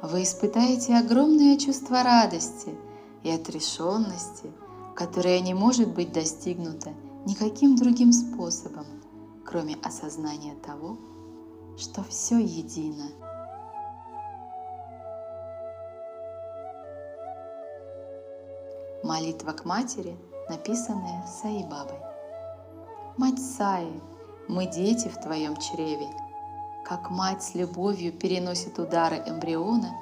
вы 0.00 0.22
испытаете 0.22 0.96
огромное 0.96 1.58
чувство 1.58 2.02
радости 2.02 2.74
и 3.22 3.30
отрешенности, 3.30 4.50
которое 4.96 5.38
не 5.40 5.52
может 5.52 5.92
быть 5.92 6.14
достигнуто 6.14 6.94
никаким 7.26 7.76
другим 7.76 8.10
способом, 8.10 8.86
кроме 9.44 9.74
осознания 9.82 10.54
того, 10.64 10.96
что 11.76 12.02
все 12.04 12.38
едино. 12.38 13.10
Молитва 19.04 19.52
к 19.52 19.66
матери, 19.66 20.16
написанная 20.48 21.26
Саибабой. 21.26 21.98
Мать 23.18 23.38
Саи, 23.38 24.00
мы 24.48 24.66
дети 24.66 25.08
в 25.08 25.20
твоем 25.20 25.56
чреве. 25.56 26.08
Как 26.84 27.10
мать 27.10 27.42
с 27.42 27.54
любовью 27.54 28.12
переносит 28.12 28.78
удары 28.78 29.22
эмбриона, 29.26 29.94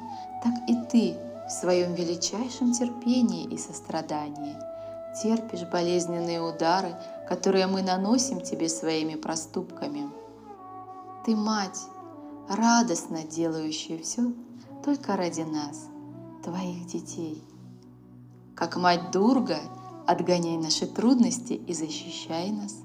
так 0.43 0.55
и 0.69 0.77
ты 0.91 1.17
в 1.47 1.51
своем 1.51 1.95
величайшем 1.95 2.73
терпении 2.73 3.45
и 3.45 3.59
сострадании 3.59 4.57
терпишь 5.23 5.65
болезненные 5.65 6.41
удары, 6.41 6.95
которые 7.29 7.67
мы 7.67 7.83
наносим 7.83 8.41
тебе 8.41 8.69
своими 8.69 9.15
проступками. 9.15 10.11
Ты 11.25 11.35
мать, 11.35 11.81
радостно 12.49 13.25
делающая 13.25 13.99
все 13.99 14.33
только 14.85 15.17
ради 15.17 15.41
нас, 15.41 15.87
твоих 16.45 16.87
детей. 16.87 17.43
Как 18.55 18.77
мать 18.77 19.11
Дурга, 19.11 19.59
отгоняй 20.07 20.57
наши 20.57 20.87
трудности 20.87 21.55
и 21.55 21.73
защищай 21.73 22.51
нас 22.51 22.77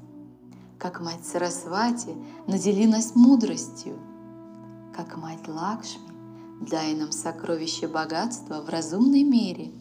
как 0.82 1.00
мать 1.00 1.24
Сарасвати, 1.24 2.15
надели 2.48 2.88
нас 2.88 3.13
мудростью, 3.13 4.00
как 4.96 5.15
мать 5.15 5.48
Лакшми, 5.48 6.10
дай 6.67 6.96
нам 6.96 7.12
сокровище 7.12 7.88
богатства 7.88 8.62
в 8.62 8.70
разумной 8.70 9.22
мере, 9.22 9.72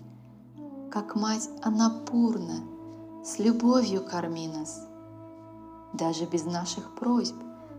как 0.91 1.17
мать 1.17 1.49
Анапурна, 1.63 2.61
с 3.25 3.39
любовью 3.39 4.05
корми 4.05 4.47
нас. 4.49 4.87
Даже 5.95 6.27
без 6.27 6.45
наших 6.45 6.95
просьб, 6.95 7.37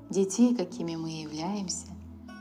детей, 0.09 0.55
какими 0.55 0.95
мы 0.95 1.11
являемся, 1.11 1.89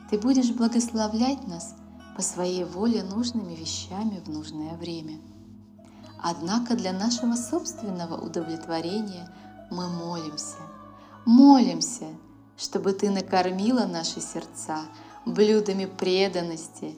ты 0.08 0.18
будешь 0.18 0.50
благословлять 0.50 1.46
нас 1.46 1.74
по 2.16 2.22
своей 2.22 2.64
воле 2.64 3.02
нужными 3.02 3.54
вещами 3.54 4.22
в 4.24 4.30
нужное 4.30 4.74
время. 4.78 5.20
Однако 6.22 6.74
для 6.74 6.94
нашего 6.94 7.34
собственного 7.34 8.18
удовлетворения 8.18 9.28
мы 9.70 9.88
молимся, 9.88 10.56
молимся, 11.24 12.08
чтобы 12.56 12.92
Ты 12.92 13.10
накормила 13.10 13.86
наши 13.86 14.20
сердца 14.20 14.84
блюдами 15.26 15.86
преданности 15.86 16.96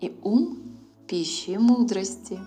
и 0.00 0.18
ум 0.22 0.78
пищей 1.06 1.58
мудрости. 1.58 2.38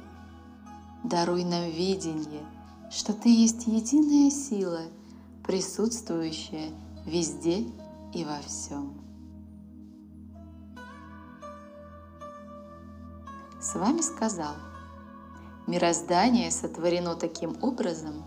Даруй 1.04 1.44
нам 1.44 1.70
видение, 1.70 2.46
что 2.92 3.14
Ты 3.14 3.30
есть 3.30 3.68
единая 3.68 4.32
сила, 4.32 4.82
присутствующая 5.46 6.70
везде 7.06 7.66
и 8.14 8.24
во 8.24 8.40
всем. 8.40 9.04
С 13.60 13.76
вами 13.76 14.02
сказал, 14.02 14.56
мироздание 15.68 16.52
сотворено 16.52 17.16
таким 17.16 17.58
образом, 17.62 18.24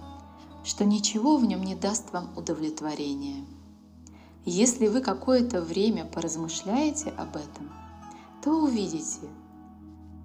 что 0.67 0.85
ничего 0.85 1.37
в 1.37 1.45
нем 1.45 1.63
не 1.63 1.77
даст 1.77 2.13
вам 2.13 2.37
удовлетворения. 2.37 3.47
Если 4.45 4.89
вы 4.89 5.01
какое-то 5.01 5.63
время 5.63 6.05
поразмышляете 6.05 7.11
об 7.11 7.37
этом, 7.37 7.73
то 8.43 8.51
увидите, 8.51 9.29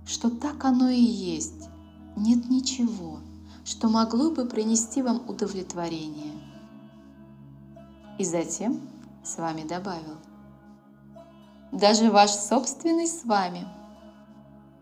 что 0.03 0.31
так 0.31 0.65
оно 0.65 0.89
и 0.89 0.99
есть. 0.99 1.69
Нет 2.17 2.49
ничего, 2.49 3.19
что 3.63 3.87
могло 3.87 4.31
бы 4.31 4.45
принести 4.45 5.03
вам 5.03 5.21
удовлетворение. 5.29 6.33
И 8.17 8.25
затем 8.25 8.81
с 9.23 9.37
вами 9.37 9.61
добавил. 9.61 10.17
Даже 11.71 12.09
ваш 12.09 12.31
собственный 12.31 13.07
с 13.07 13.25
вами. 13.25 13.67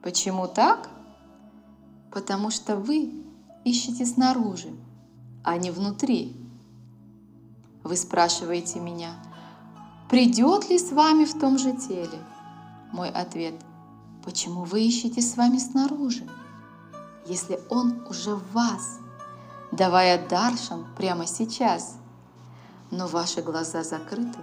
Почему 0.02 0.48
так? 0.48 0.90
Потому 2.12 2.50
что 2.50 2.78
вы 2.78 3.14
ищете 3.66 4.06
снаружи, 4.06 4.74
а 5.44 5.58
не 5.58 5.72
внутри. 5.72 6.36
Вы 7.84 7.96
спрашиваете 7.96 8.80
меня, 8.80 9.14
придет 10.10 10.70
ли 10.70 10.78
с 10.78 10.92
вами 10.92 11.26
в 11.26 11.40
том 11.40 11.58
же 11.58 11.74
теле? 11.74 12.20
Мой 12.92 13.10
ответ– 13.10 13.56
почему 14.24 14.64
вы 14.64 14.84
ищете 14.84 15.22
с 15.22 15.38
вами 15.38 15.58
снаружи, 15.58 16.28
если 17.26 17.60
он 17.70 18.06
уже 18.08 18.36
в 18.36 18.54
вас, 18.54 19.00
давая 19.72 20.28
даршан 20.28 20.86
прямо 20.96 21.26
сейчас? 21.26 21.96
Но 22.92 23.08
ваши 23.08 23.42
глаза 23.42 23.84
закрыты. 23.84 24.40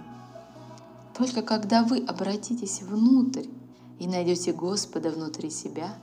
Только 1.17 1.41
когда 1.41 1.83
вы 1.83 1.99
обратитесь 2.05 2.81
внутрь 2.81 3.47
и 3.99 4.07
найдете 4.07 4.53
Господа 4.53 5.09
внутри 5.09 5.49
себя, 5.49 5.97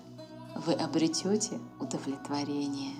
вы 0.67 0.73
обретете 0.73 1.59
удовлетворение. 1.81 2.95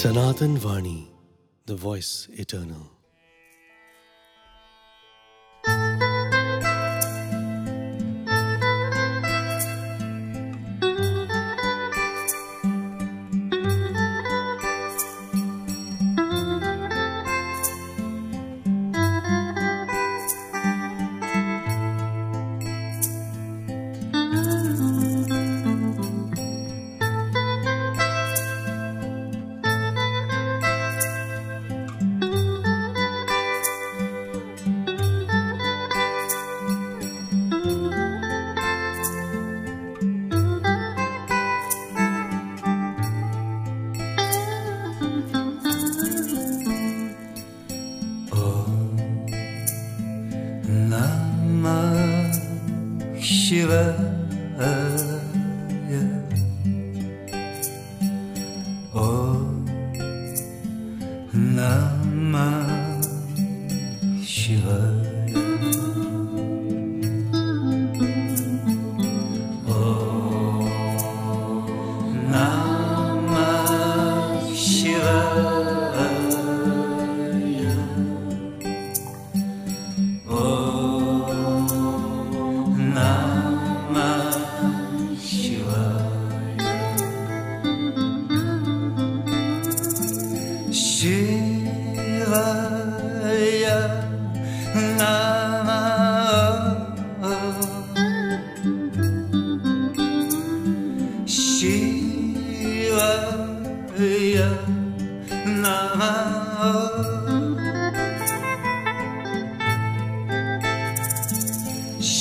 Sanatan 0.00 0.56
Vani, 0.56 1.08
the 1.66 1.76
voice 1.76 2.26
eternal. 2.32 2.99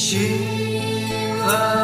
Shiva. 0.09 1.78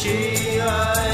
she 0.00 0.58
I 0.58 1.09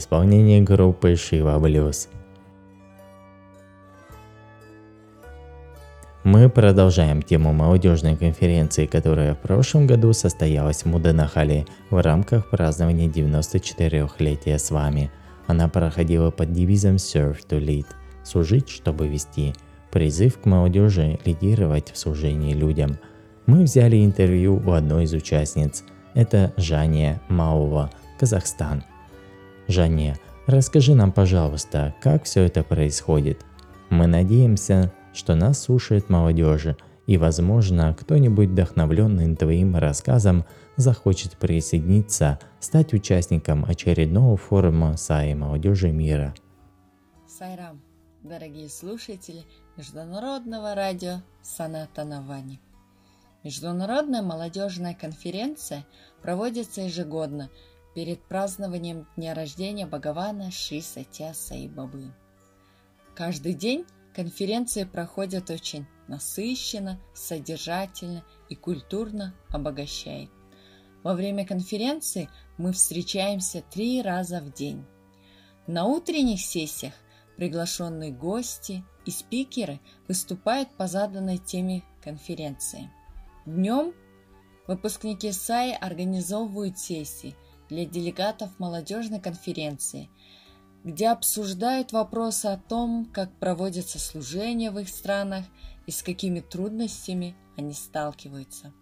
исполнении 0.00 0.60
группы 0.60 1.14
Шива 1.14 1.58
Блюз. 1.58 2.08
Мы 6.24 6.48
продолжаем 6.48 7.22
тему 7.22 7.52
молодежной 7.52 8.16
конференции, 8.16 8.86
которая 8.86 9.34
в 9.34 9.38
прошлом 9.38 9.86
году 9.86 10.12
состоялась 10.12 10.82
в 10.82 10.86
Муданахале 10.86 11.66
в 11.90 12.02
рамках 12.02 12.50
празднования 12.50 13.08
94-летия 13.08 14.58
с 14.58 14.70
вами. 14.70 15.10
Она 15.46 15.68
проходила 15.68 16.30
под 16.30 16.52
девизом 16.52 16.96
Serve 16.96 17.38
to 17.48 17.60
Lead– 17.60 17.86
служить, 18.24 18.68
чтобы 18.68 19.08
вести, 19.08 19.54
призыв 19.90 20.38
к 20.38 20.46
молодежи 20.46 21.18
лидировать 21.24 21.92
в 21.92 21.98
служении 21.98 22.54
людям. 22.54 22.98
Мы 23.46 23.64
взяли 23.64 24.04
интервью 24.04 24.62
у 24.64 24.72
одной 24.72 25.04
из 25.04 25.12
участниц. 25.12 25.84
Это 26.14 26.52
Жания 26.56 27.20
Маова, 27.28 27.90
Казахстан. 28.18 28.84
Жанне, 29.70 30.18
расскажи 30.46 30.96
нам, 30.96 31.12
пожалуйста, 31.12 31.94
как 32.00 32.24
все 32.24 32.42
это 32.42 32.64
происходит. 32.64 33.44
Мы 33.88 34.08
надеемся, 34.08 34.92
что 35.12 35.36
нас 35.36 35.62
слушает 35.62 36.10
молодежи, 36.10 36.76
и, 37.06 37.16
возможно, 37.16 37.96
кто-нибудь, 37.98 38.48
вдохновленный 38.48 39.34
твоим 39.36 39.76
рассказом, 39.76 40.44
захочет 40.76 41.36
присоединиться, 41.36 42.40
стать 42.58 42.92
участником 42.94 43.64
очередного 43.64 44.36
форума 44.36 44.96
САИ 44.96 45.34
молодежи 45.34 45.92
мира. 45.92 46.34
Сайрам, 47.28 47.80
дорогие 48.24 48.68
слушатели 48.68 49.44
Международного 49.76 50.74
радио 50.74 51.22
Санатанавани. 51.42 52.60
Международная 53.44 54.22
молодежная 54.22 54.94
конференция 54.94 55.86
проводится 56.22 56.82
ежегодно 56.82 57.50
перед 57.94 58.22
празднованием 58.22 59.06
дня 59.16 59.34
рождения 59.34 59.86
Бхагавана 59.86 60.50
Шри 60.50 60.80
Сатья 60.80 61.34
Саи 61.34 61.66
Бабы. 61.66 62.12
Каждый 63.14 63.54
день 63.54 63.84
конференции 64.14 64.84
проходят 64.84 65.50
очень 65.50 65.86
насыщенно, 66.08 67.00
содержательно 67.14 68.24
и 68.48 68.54
культурно 68.54 69.34
обогащает. 69.48 70.30
Во 71.02 71.14
время 71.14 71.46
конференции 71.46 72.28
мы 72.58 72.72
встречаемся 72.72 73.62
три 73.70 74.02
раза 74.02 74.40
в 74.40 74.52
день. 74.52 74.84
На 75.66 75.86
утренних 75.86 76.40
сессиях 76.40 76.94
приглашенные 77.36 78.12
гости 78.12 78.84
и 79.06 79.10
спикеры 79.10 79.80
выступают 80.08 80.68
по 80.76 80.86
заданной 80.86 81.38
теме 81.38 81.82
конференции. 82.02 82.90
Днем 83.46 83.94
выпускники 84.66 85.32
САИ 85.32 85.72
организовывают 85.72 86.78
сессии 86.78 87.34
для 87.70 87.86
делегатов 87.86 88.50
молодежной 88.58 89.20
конференции, 89.20 90.10
где 90.84 91.08
обсуждают 91.08 91.92
вопросы 91.92 92.46
о 92.46 92.58
том, 92.58 93.06
как 93.12 93.32
проводятся 93.38 93.98
служения 93.98 94.70
в 94.70 94.78
их 94.78 94.88
странах 94.88 95.46
и 95.86 95.90
с 95.90 96.02
какими 96.02 96.40
трудностями 96.40 97.36
они 97.56 97.72
сталкиваются. 97.72 98.72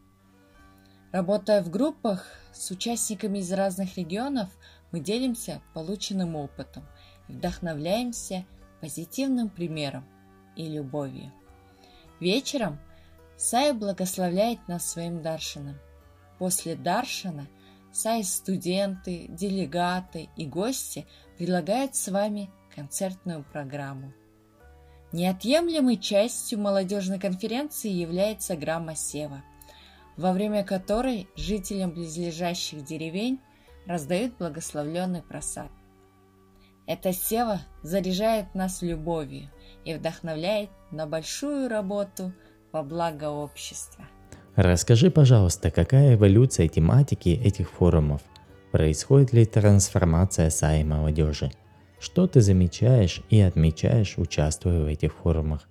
Работая 1.13 1.63
в 1.63 1.71
группах 1.71 2.27
с 2.53 2.71
участниками 2.71 3.39
из 3.39 3.53
разных 3.53 3.97
регионов, 3.97 4.49
мы 4.91 5.01
делимся 5.01 5.63
полученным 5.75 6.37
опытом 6.37 6.85
и 7.29 7.33
вдохновляемся 7.33 8.45
позитивным 8.81 9.49
примером 9.49 10.05
и 10.57 10.67
любовью. 10.67 11.33
Вечером 12.21 12.79
Сай 13.37 13.73
благословляет 13.73 14.67
нас 14.67 14.85
своим 14.85 15.23
даршином. 15.23 15.79
После 16.39 16.75
даршина 16.75 17.47
Сай 17.93 18.23
студенты, 18.23 19.27
делегаты 19.29 20.29
и 20.37 20.47
гости 20.47 21.07
предлагают 21.37 21.97
с 21.97 22.09
вами 22.09 22.51
концертную 22.75 23.45
программу. 23.45 24.13
Неотъемлемой 25.13 25.97
частью 25.97 26.61
молодежной 26.61 27.19
конференции 27.19 27.91
является 27.91 28.57
грамма 28.57 28.95
Сева, 28.95 29.43
во 30.17 30.33
время 30.33 30.65
которой 30.65 31.29
жителям 31.35 31.93
близлежащих 31.93 32.85
деревень 32.85 33.41
раздают 33.87 34.37
благословленный 34.37 35.23
просад. 35.23 35.71
Эта 36.87 37.13
сева 37.13 37.61
заряжает 37.83 38.55
нас 38.55 38.83
любовью 38.83 39.51
и 39.85 39.95
вдохновляет 39.95 40.71
на 40.91 41.07
большую 41.07 41.69
работу 41.69 42.33
во 42.73 42.83
благо 42.83 43.31
общества. 43.31 44.07
Расскажи, 44.59 45.09
пожалуйста, 45.13 45.71
какая 45.71 46.15
эволюция 46.17 46.67
тематики 46.67 47.29
этих 47.29 47.71
форумов? 47.71 48.23
Происходит 48.73 49.33
ли 49.33 49.47
трансформация 49.47 50.51
САИ 50.51 50.83
молодежи? 50.83 51.53
Что 52.01 52.27
ты 52.27 52.41
замечаешь 52.41 53.23
и 53.31 53.39
отмечаешь, 53.39 54.19
участвуя 54.19 54.81
в 54.81 54.87
этих 54.87 55.15
форумах? 55.15 55.69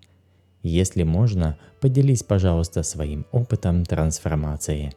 Если 0.64 1.04
можно, 1.04 1.60
поделись, 1.82 2.24
пожалуйста, 2.24 2.82
своим 2.82 3.26
опытом 3.34 3.84
трансформации. 3.84 4.94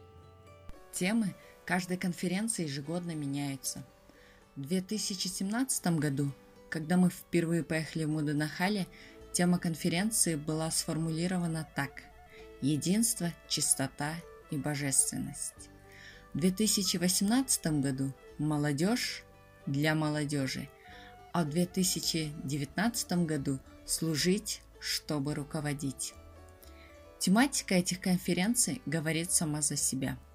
Темы 0.93 1.35
каждой 1.65 1.97
конференции 1.97 2.63
ежегодно 2.63 3.11
меняются. 3.11 3.83
В 4.55 4.61
2017 4.69 5.99
году, 5.99 6.31
когда 6.69 6.95
мы 6.95 7.09
впервые 7.09 7.61
поехали 7.61 8.05
в 8.05 8.09
Муданахале, 8.11 8.87
тема 9.33 9.59
конференции 9.59 10.35
была 10.35 10.71
сформулирована 10.71 11.67
так– 11.75 12.03
единство, 12.61 13.31
чистота 13.47 14.15
и 14.49 14.57
божественность. 14.57 15.69
В 16.33 16.39
2018 16.39 17.81
году– 17.81 18.13
молодежь 18.37 19.23
для 19.65 19.95
молодежи, 19.95 20.69
а 21.33 21.43
в 21.43 21.49
2019 21.49 23.11
году– 23.25 23.59
служить, 23.85 24.61
чтобы 24.79 25.35
руководить. 25.35 26.13
Тематика 27.19 27.75
этих 27.75 27.99
конференций 27.99 28.81
говорит 28.85 29.31
сама 29.31 29.61
за 29.61 29.75
себя– 29.75 30.17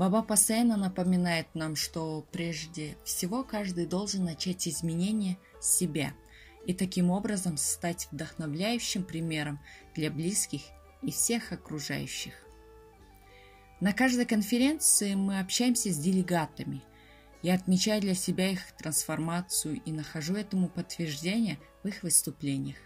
Баба 0.00 0.22
постоянно 0.22 0.78
напоминает 0.78 1.46
нам, 1.52 1.76
что 1.76 2.26
прежде 2.32 2.96
всего 3.04 3.44
каждый 3.44 3.84
должен 3.84 4.24
начать 4.24 4.66
изменения 4.66 5.36
с 5.60 5.76
себя 5.76 6.14
и 6.64 6.72
таким 6.72 7.10
образом 7.10 7.58
стать 7.58 8.08
вдохновляющим 8.10 9.04
примером 9.04 9.60
для 9.94 10.10
близких 10.10 10.62
и 11.02 11.10
всех 11.10 11.52
окружающих. 11.52 12.34
На 13.80 13.92
каждой 13.92 14.26
конференции 14.26 15.14
мы 15.14 15.40
общаемся 15.40 15.90
с 15.90 15.98
делегатами. 15.98 16.82
Я 17.42 17.54
отмечаю 17.54 18.02
для 18.02 18.14
себя 18.14 18.50
их 18.50 18.60
трансформацию 18.76 19.80
и 19.84 19.92
нахожу 19.92 20.34
этому 20.34 20.68
подтверждение 20.68 21.58
в 21.82 21.88
их 21.88 22.02
выступлениях. 22.02 22.76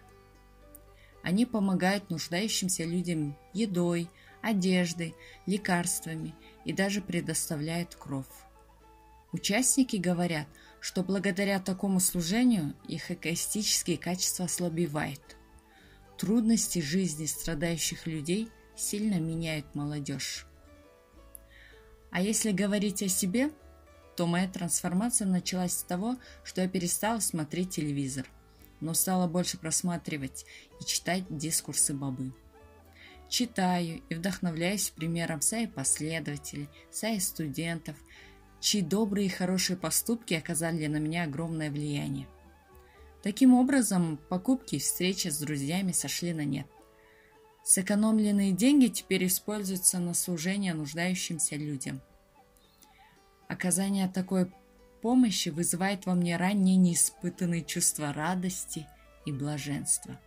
Они 1.24 1.46
помогают 1.46 2.10
нуждающимся 2.10 2.84
людям 2.84 3.36
едой, 3.52 4.08
одеждой, 4.42 5.14
лекарствами 5.46 6.34
и 6.64 6.72
даже 6.72 7.00
предоставляют 7.00 7.94
кровь. 7.94 8.26
Участники 9.32 9.96
говорят, 9.96 10.46
что 10.78 11.02
благодаря 11.02 11.58
такому 11.58 11.98
служению 11.98 12.74
их 12.86 13.10
эгоистические 13.10 13.96
качества 13.96 14.44
ослабевают. 14.44 15.36
Трудности 16.18 16.78
жизни 16.78 17.26
страдающих 17.26 18.06
людей 18.06 18.48
сильно 18.76 19.18
меняют 19.18 19.74
молодежь. 19.74 20.46
А 22.10 22.22
если 22.22 22.52
говорить 22.52 23.02
о 23.02 23.08
себе, 23.08 23.50
то 24.16 24.26
моя 24.26 24.48
трансформация 24.48 25.26
началась 25.26 25.72
с 25.72 25.82
того, 25.82 26.16
что 26.44 26.62
я 26.62 26.68
перестала 26.68 27.18
смотреть 27.18 27.70
телевизор, 27.70 28.26
но 28.80 28.94
стала 28.94 29.26
больше 29.26 29.58
просматривать 29.58 30.46
и 30.80 30.84
читать 30.84 31.24
дискурсы 31.28 31.92
бабы. 31.94 32.32
Читаю 33.28 34.00
и 34.08 34.14
вдохновляюсь 34.14 34.90
примером 34.90 35.40
своих 35.40 35.74
последователей, 35.74 36.68
своих 36.92 37.22
студентов, 37.22 37.96
чьи 38.60 38.80
добрые 38.80 39.26
и 39.26 39.30
хорошие 39.30 39.76
поступки 39.76 40.34
оказали 40.34 40.86
на 40.86 40.98
меня 40.98 41.24
огромное 41.24 41.70
влияние. 41.70 42.28
Таким 43.24 43.54
образом, 43.54 44.18
покупки 44.28 44.74
и 44.74 44.78
встречи 44.78 45.28
с 45.28 45.38
друзьями 45.38 45.92
сошли 45.92 46.34
на 46.34 46.44
нет. 46.44 46.66
Сэкономленные 47.64 48.52
деньги 48.52 48.88
теперь 48.88 49.26
используются 49.26 49.98
на 49.98 50.12
служение 50.12 50.74
нуждающимся 50.74 51.56
людям. 51.56 52.02
Оказание 53.48 54.08
такой 54.08 54.52
помощи 55.00 55.48
вызывает 55.48 56.04
во 56.04 56.14
мне 56.14 56.36
ранее 56.36 56.76
неиспытанные 56.76 57.64
чувства 57.64 58.12
радости 58.12 58.86
и 59.24 59.32
блаженства. 59.32 60.20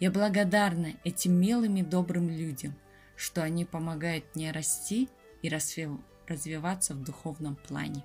Я 0.00 0.10
благодарна 0.10 0.94
этим 1.04 1.34
милым 1.34 1.76
и 1.76 1.82
добрым 1.82 2.28
людям, 2.28 2.74
что 3.14 3.44
они 3.44 3.64
помогают 3.64 4.24
мне 4.34 4.50
расти 4.50 5.08
и 5.40 5.48
развиваться 5.48 6.94
в 6.94 7.04
духовном 7.04 7.54
плане. 7.54 8.02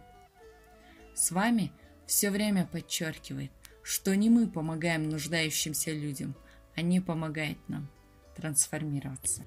С 1.16 1.32
вами 1.32 1.72
все 2.06 2.30
время 2.30 2.68
подчеркивает, 2.68 3.52
что 3.88 4.14
не 4.18 4.30
мы 4.30 4.48
помогаем 4.48 5.08
нуждающимся 5.08 5.92
людям, 5.92 6.36
они 6.76 7.00
помогают 7.00 7.58
нам 7.70 7.88
трансформироваться. 8.36 9.44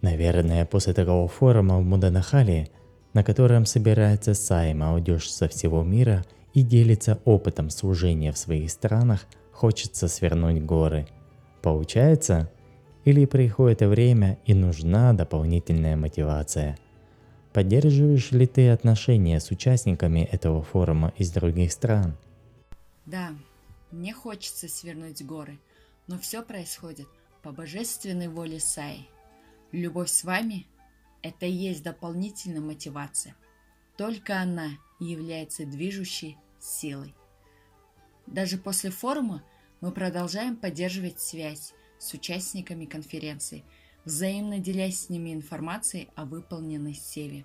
Наверное, 0.00 0.64
после 0.64 0.94
такого 0.94 1.28
форума 1.28 1.78
в 1.78 1.84
Муданахале, 1.84 2.70
на 3.12 3.22
котором 3.22 3.66
собирается 3.66 4.32
сай 4.32 4.72
молодежь 4.72 5.30
со 5.30 5.46
всего 5.46 5.82
мира 5.82 6.24
и 6.54 6.62
делится 6.62 7.20
опытом 7.26 7.68
служения 7.68 8.32
в 8.32 8.38
своих 8.38 8.70
странах, 8.70 9.26
хочется 9.52 10.08
свернуть 10.08 10.62
горы. 10.62 11.06
Получается? 11.60 12.50
Или 13.04 13.26
приходит 13.26 13.82
время 13.82 14.38
и 14.46 14.54
нужна 14.54 15.12
дополнительная 15.12 15.96
мотивация? 15.96 16.78
Поддерживаешь 17.52 18.30
ли 18.30 18.46
ты 18.46 18.70
отношения 18.70 19.38
с 19.38 19.50
участниками 19.50 20.20
этого 20.32 20.62
форума 20.62 21.12
из 21.18 21.30
других 21.30 21.72
стран? 21.72 22.16
Да, 23.04 23.32
мне 23.92 24.12
хочется 24.12 24.68
свернуть 24.68 25.22
горы, 25.22 25.60
но 26.06 26.18
все 26.18 26.42
происходит 26.42 27.06
по 27.42 27.52
божественной 27.52 28.28
воле 28.28 28.58
Саи. 28.58 29.08
Любовь 29.70 30.10
с 30.10 30.24
вами– 30.24 30.66
это 31.22 31.46
и 31.46 31.52
есть 31.52 31.82
дополнительная 31.82 32.60
мотивация. 32.60 33.36
Только 33.96 34.40
она 34.40 34.70
является 34.98 35.66
движущей 35.66 36.36
силой. 36.58 37.14
Даже 38.26 38.58
после 38.58 38.90
форума 38.90 39.44
мы 39.80 39.92
продолжаем 39.92 40.56
поддерживать 40.56 41.20
связь 41.20 41.74
с 41.98 42.14
участниками 42.14 42.86
конференции, 42.86 43.64
взаимно 44.04 44.58
делясь 44.58 45.02
с 45.02 45.08
ними 45.08 45.32
информацией 45.32 46.08
о 46.14 46.24
выполненной 46.24 46.94
севе. 46.94 47.44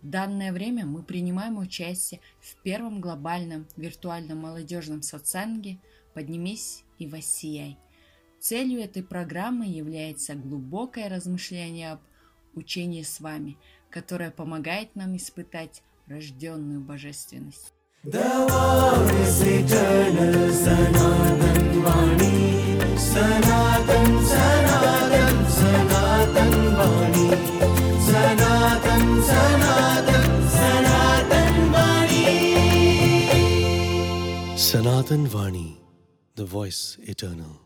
В 0.00 0.08
данное 0.08 0.52
время 0.52 0.84
мы 0.86 1.02
принимаем 1.02 1.58
участие 1.58 2.20
в 2.40 2.56
первом 2.62 3.00
глобальном 3.00 3.66
виртуальном 3.76 4.38
молодежном 4.38 5.02
социанге 5.02 5.78
«Поднимись 6.14 6.84
и 6.98 7.06
воссияй», 7.06 7.78
Целью 8.42 8.80
этой 8.80 9.04
программы 9.04 9.66
является 9.66 10.34
глубокое 10.34 11.08
размышление 11.08 11.92
об 11.92 12.00
учении 12.54 13.04
с 13.04 13.20
вами, 13.20 13.56
которое 13.88 14.32
помогает 14.32 14.96
нам 14.96 15.16
испытать 15.16 15.84
рожденную 16.08 16.80
божественность. 16.80 17.72
Sanatan 34.56 35.26
Vani, 35.26 35.76
the 36.34 36.44
voice 36.44 36.96
eternal. 37.02 37.61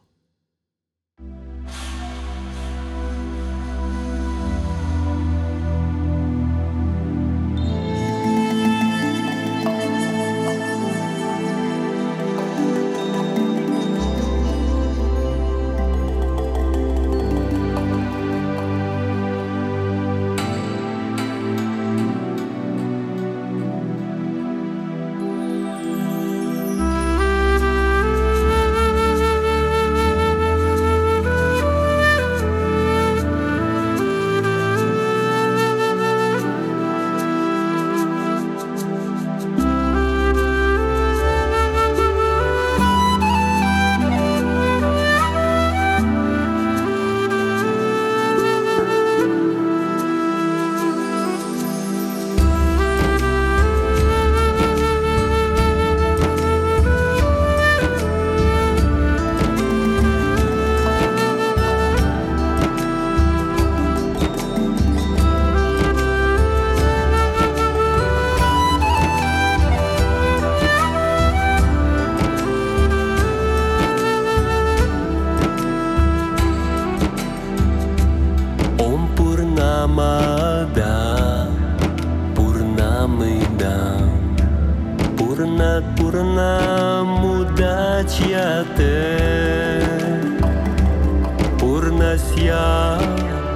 Purnasya 92.16 92.96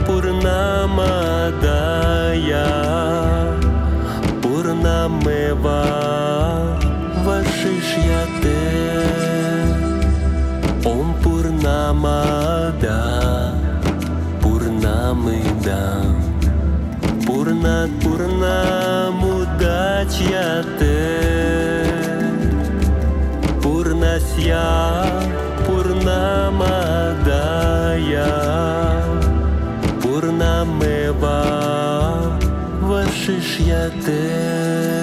Purnamadaya 0.04 2.68
Purnameva 4.44 5.80
Vashishyate 7.24 8.60
Om 10.84 11.16
Purnamada 11.24 13.00
Purnamidam 14.44 16.20
Purnat 17.24 17.88
Purnamudachyate 18.04 21.00
Purnasya 23.64 24.89
Vashishyate 33.60 34.90
Om 34.90 34.99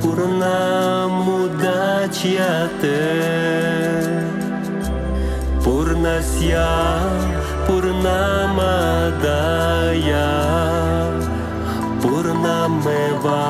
Purnamudachiya 0.00 2.54
te 2.80 3.00
Purnasya 5.64 6.68
Purnamadaya 7.64 10.28
Purnameva 12.02 13.44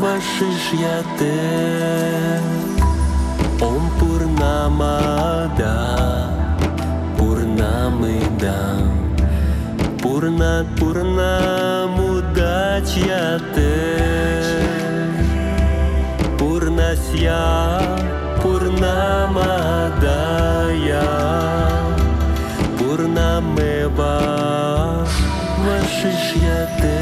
Vashishyate 0.00 1.38
Om 3.60 3.84
Purnamada 4.00 5.76
Purnamida 7.18 8.58
Purnat 10.00 10.66
Purnamudachya 10.80 13.24
te 13.52 14.15
Дая, 17.26 17.82
Пурнамадая, 18.40 19.90
я 20.76 21.10
Вашиш'яте. 25.66 26.96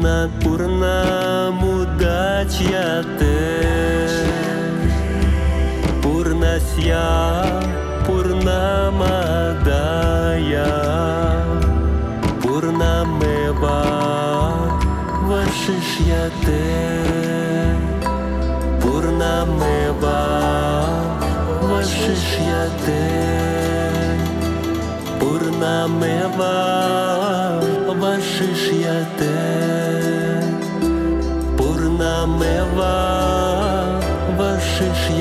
на 0.00 0.30
пурнаму 0.42 1.84
дачяте, 2.00 3.36
пурнася, 6.02 7.44
пурнамадая, 8.06 9.04
пурнамева 12.42 13.80
вашишяте, 15.28 16.64
пурнамева 18.80 20.20
вашишяте, 21.70 23.04
пурнамева. 25.20 27.09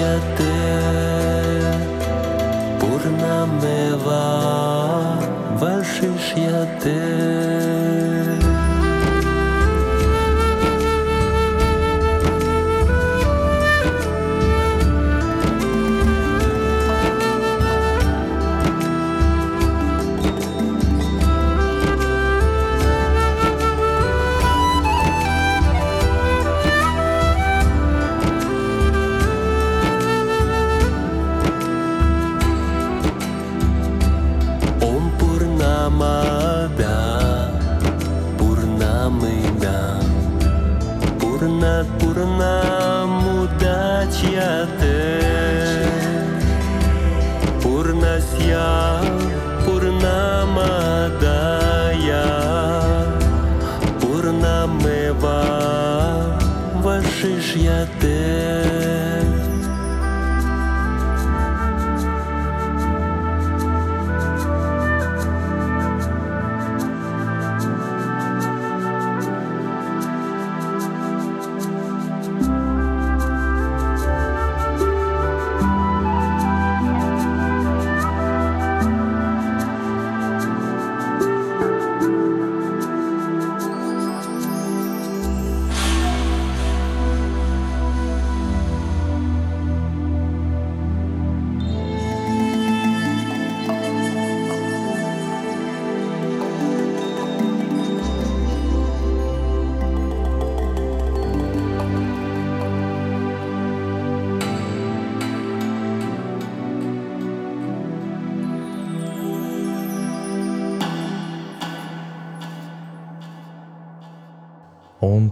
satu. 0.09 0.48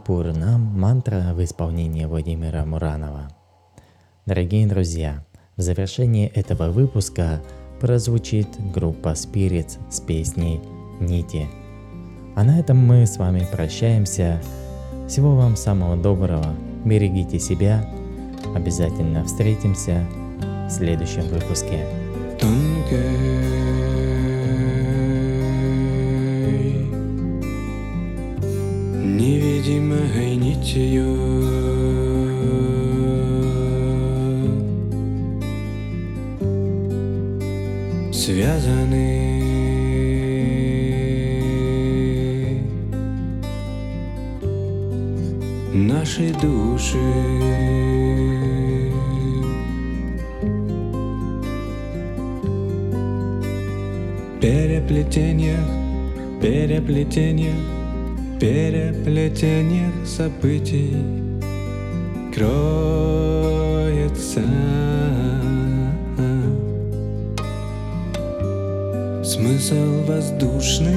Пурнам 0.08 0.62
мантра 0.62 1.34
в 1.34 1.44
исполнении 1.44 2.06
Владимира 2.06 2.64
Муранова. 2.64 3.28
Дорогие 4.26 4.66
друзья, 4.66 5.26
в 5.58 5.62
завершении 5.62 6.28
этого 6.28 6.72
выпуска 6.72 7.42
прозвучит 7.82 8.48
группа 8.74 9.10
Spirits 9.10 9.78
с 9.92 10.00
песней 10.00 10.62
«Нити». 11.02 11.50
А 12.38 12.46
на 12.46 12.58
этом 12.58 12.78
мы 12.78 13.06
с 13.06 13.18
вами 13.18 13.46
прощаемся. 13.52 14.42
Всего 15.10 15.36
вам 15.36 15.58
самого 15.58 15.98
доброго. 15.98 16.56
Берегите 16.86 17.38
себя. 17.38 17.86
Обязательно 18.56 19.26
встретимся 19.26 20.08
в 20.70 20.70
следующем 20.70 21.24
выпуске. 21.24 21.86
тонкой, 22.40 24.37
невидимой 29.18 30.36
нитью. 30.36 31.18
Связаны 38.14 39.18
наши 45.74 46.34
души. 46.42 46.98
переплетениях, 54.40 55.68
переплетениях, 56.42 57.77
переплетениях 58.40 60.06
событий 60.06 60.96
кроется 62.34 63.68
смысл 69.24 70.04
воздушный. 70.06 70.94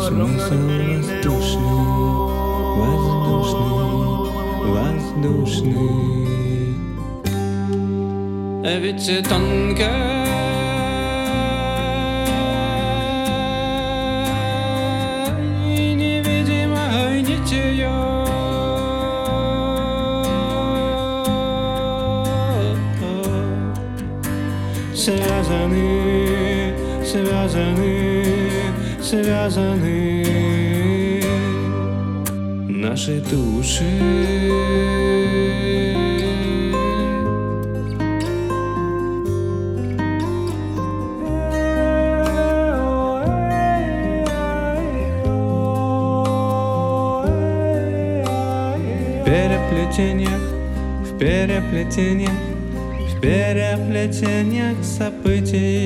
Смысл 0.00 0.60
воздушный, 0.88 1.80
воздушный, 2.80 3.90
воздушный. 4.74 5.90
А 8.64 8.66
ведь 8.80 9.28
тонкая 9.28 10.29
связаны 29.10 30.24
наши 32.68 33.20
души. 33.22 33.82
Переплетениях, 49.24 50.40
в 51.02 51.18
переплетениях, 51.18 52.30
в 53.08 53.20
переплетениях 53.20 54.76
событий 54.84 55.79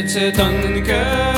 А 0.00 0.02
ведь 0.02 1.29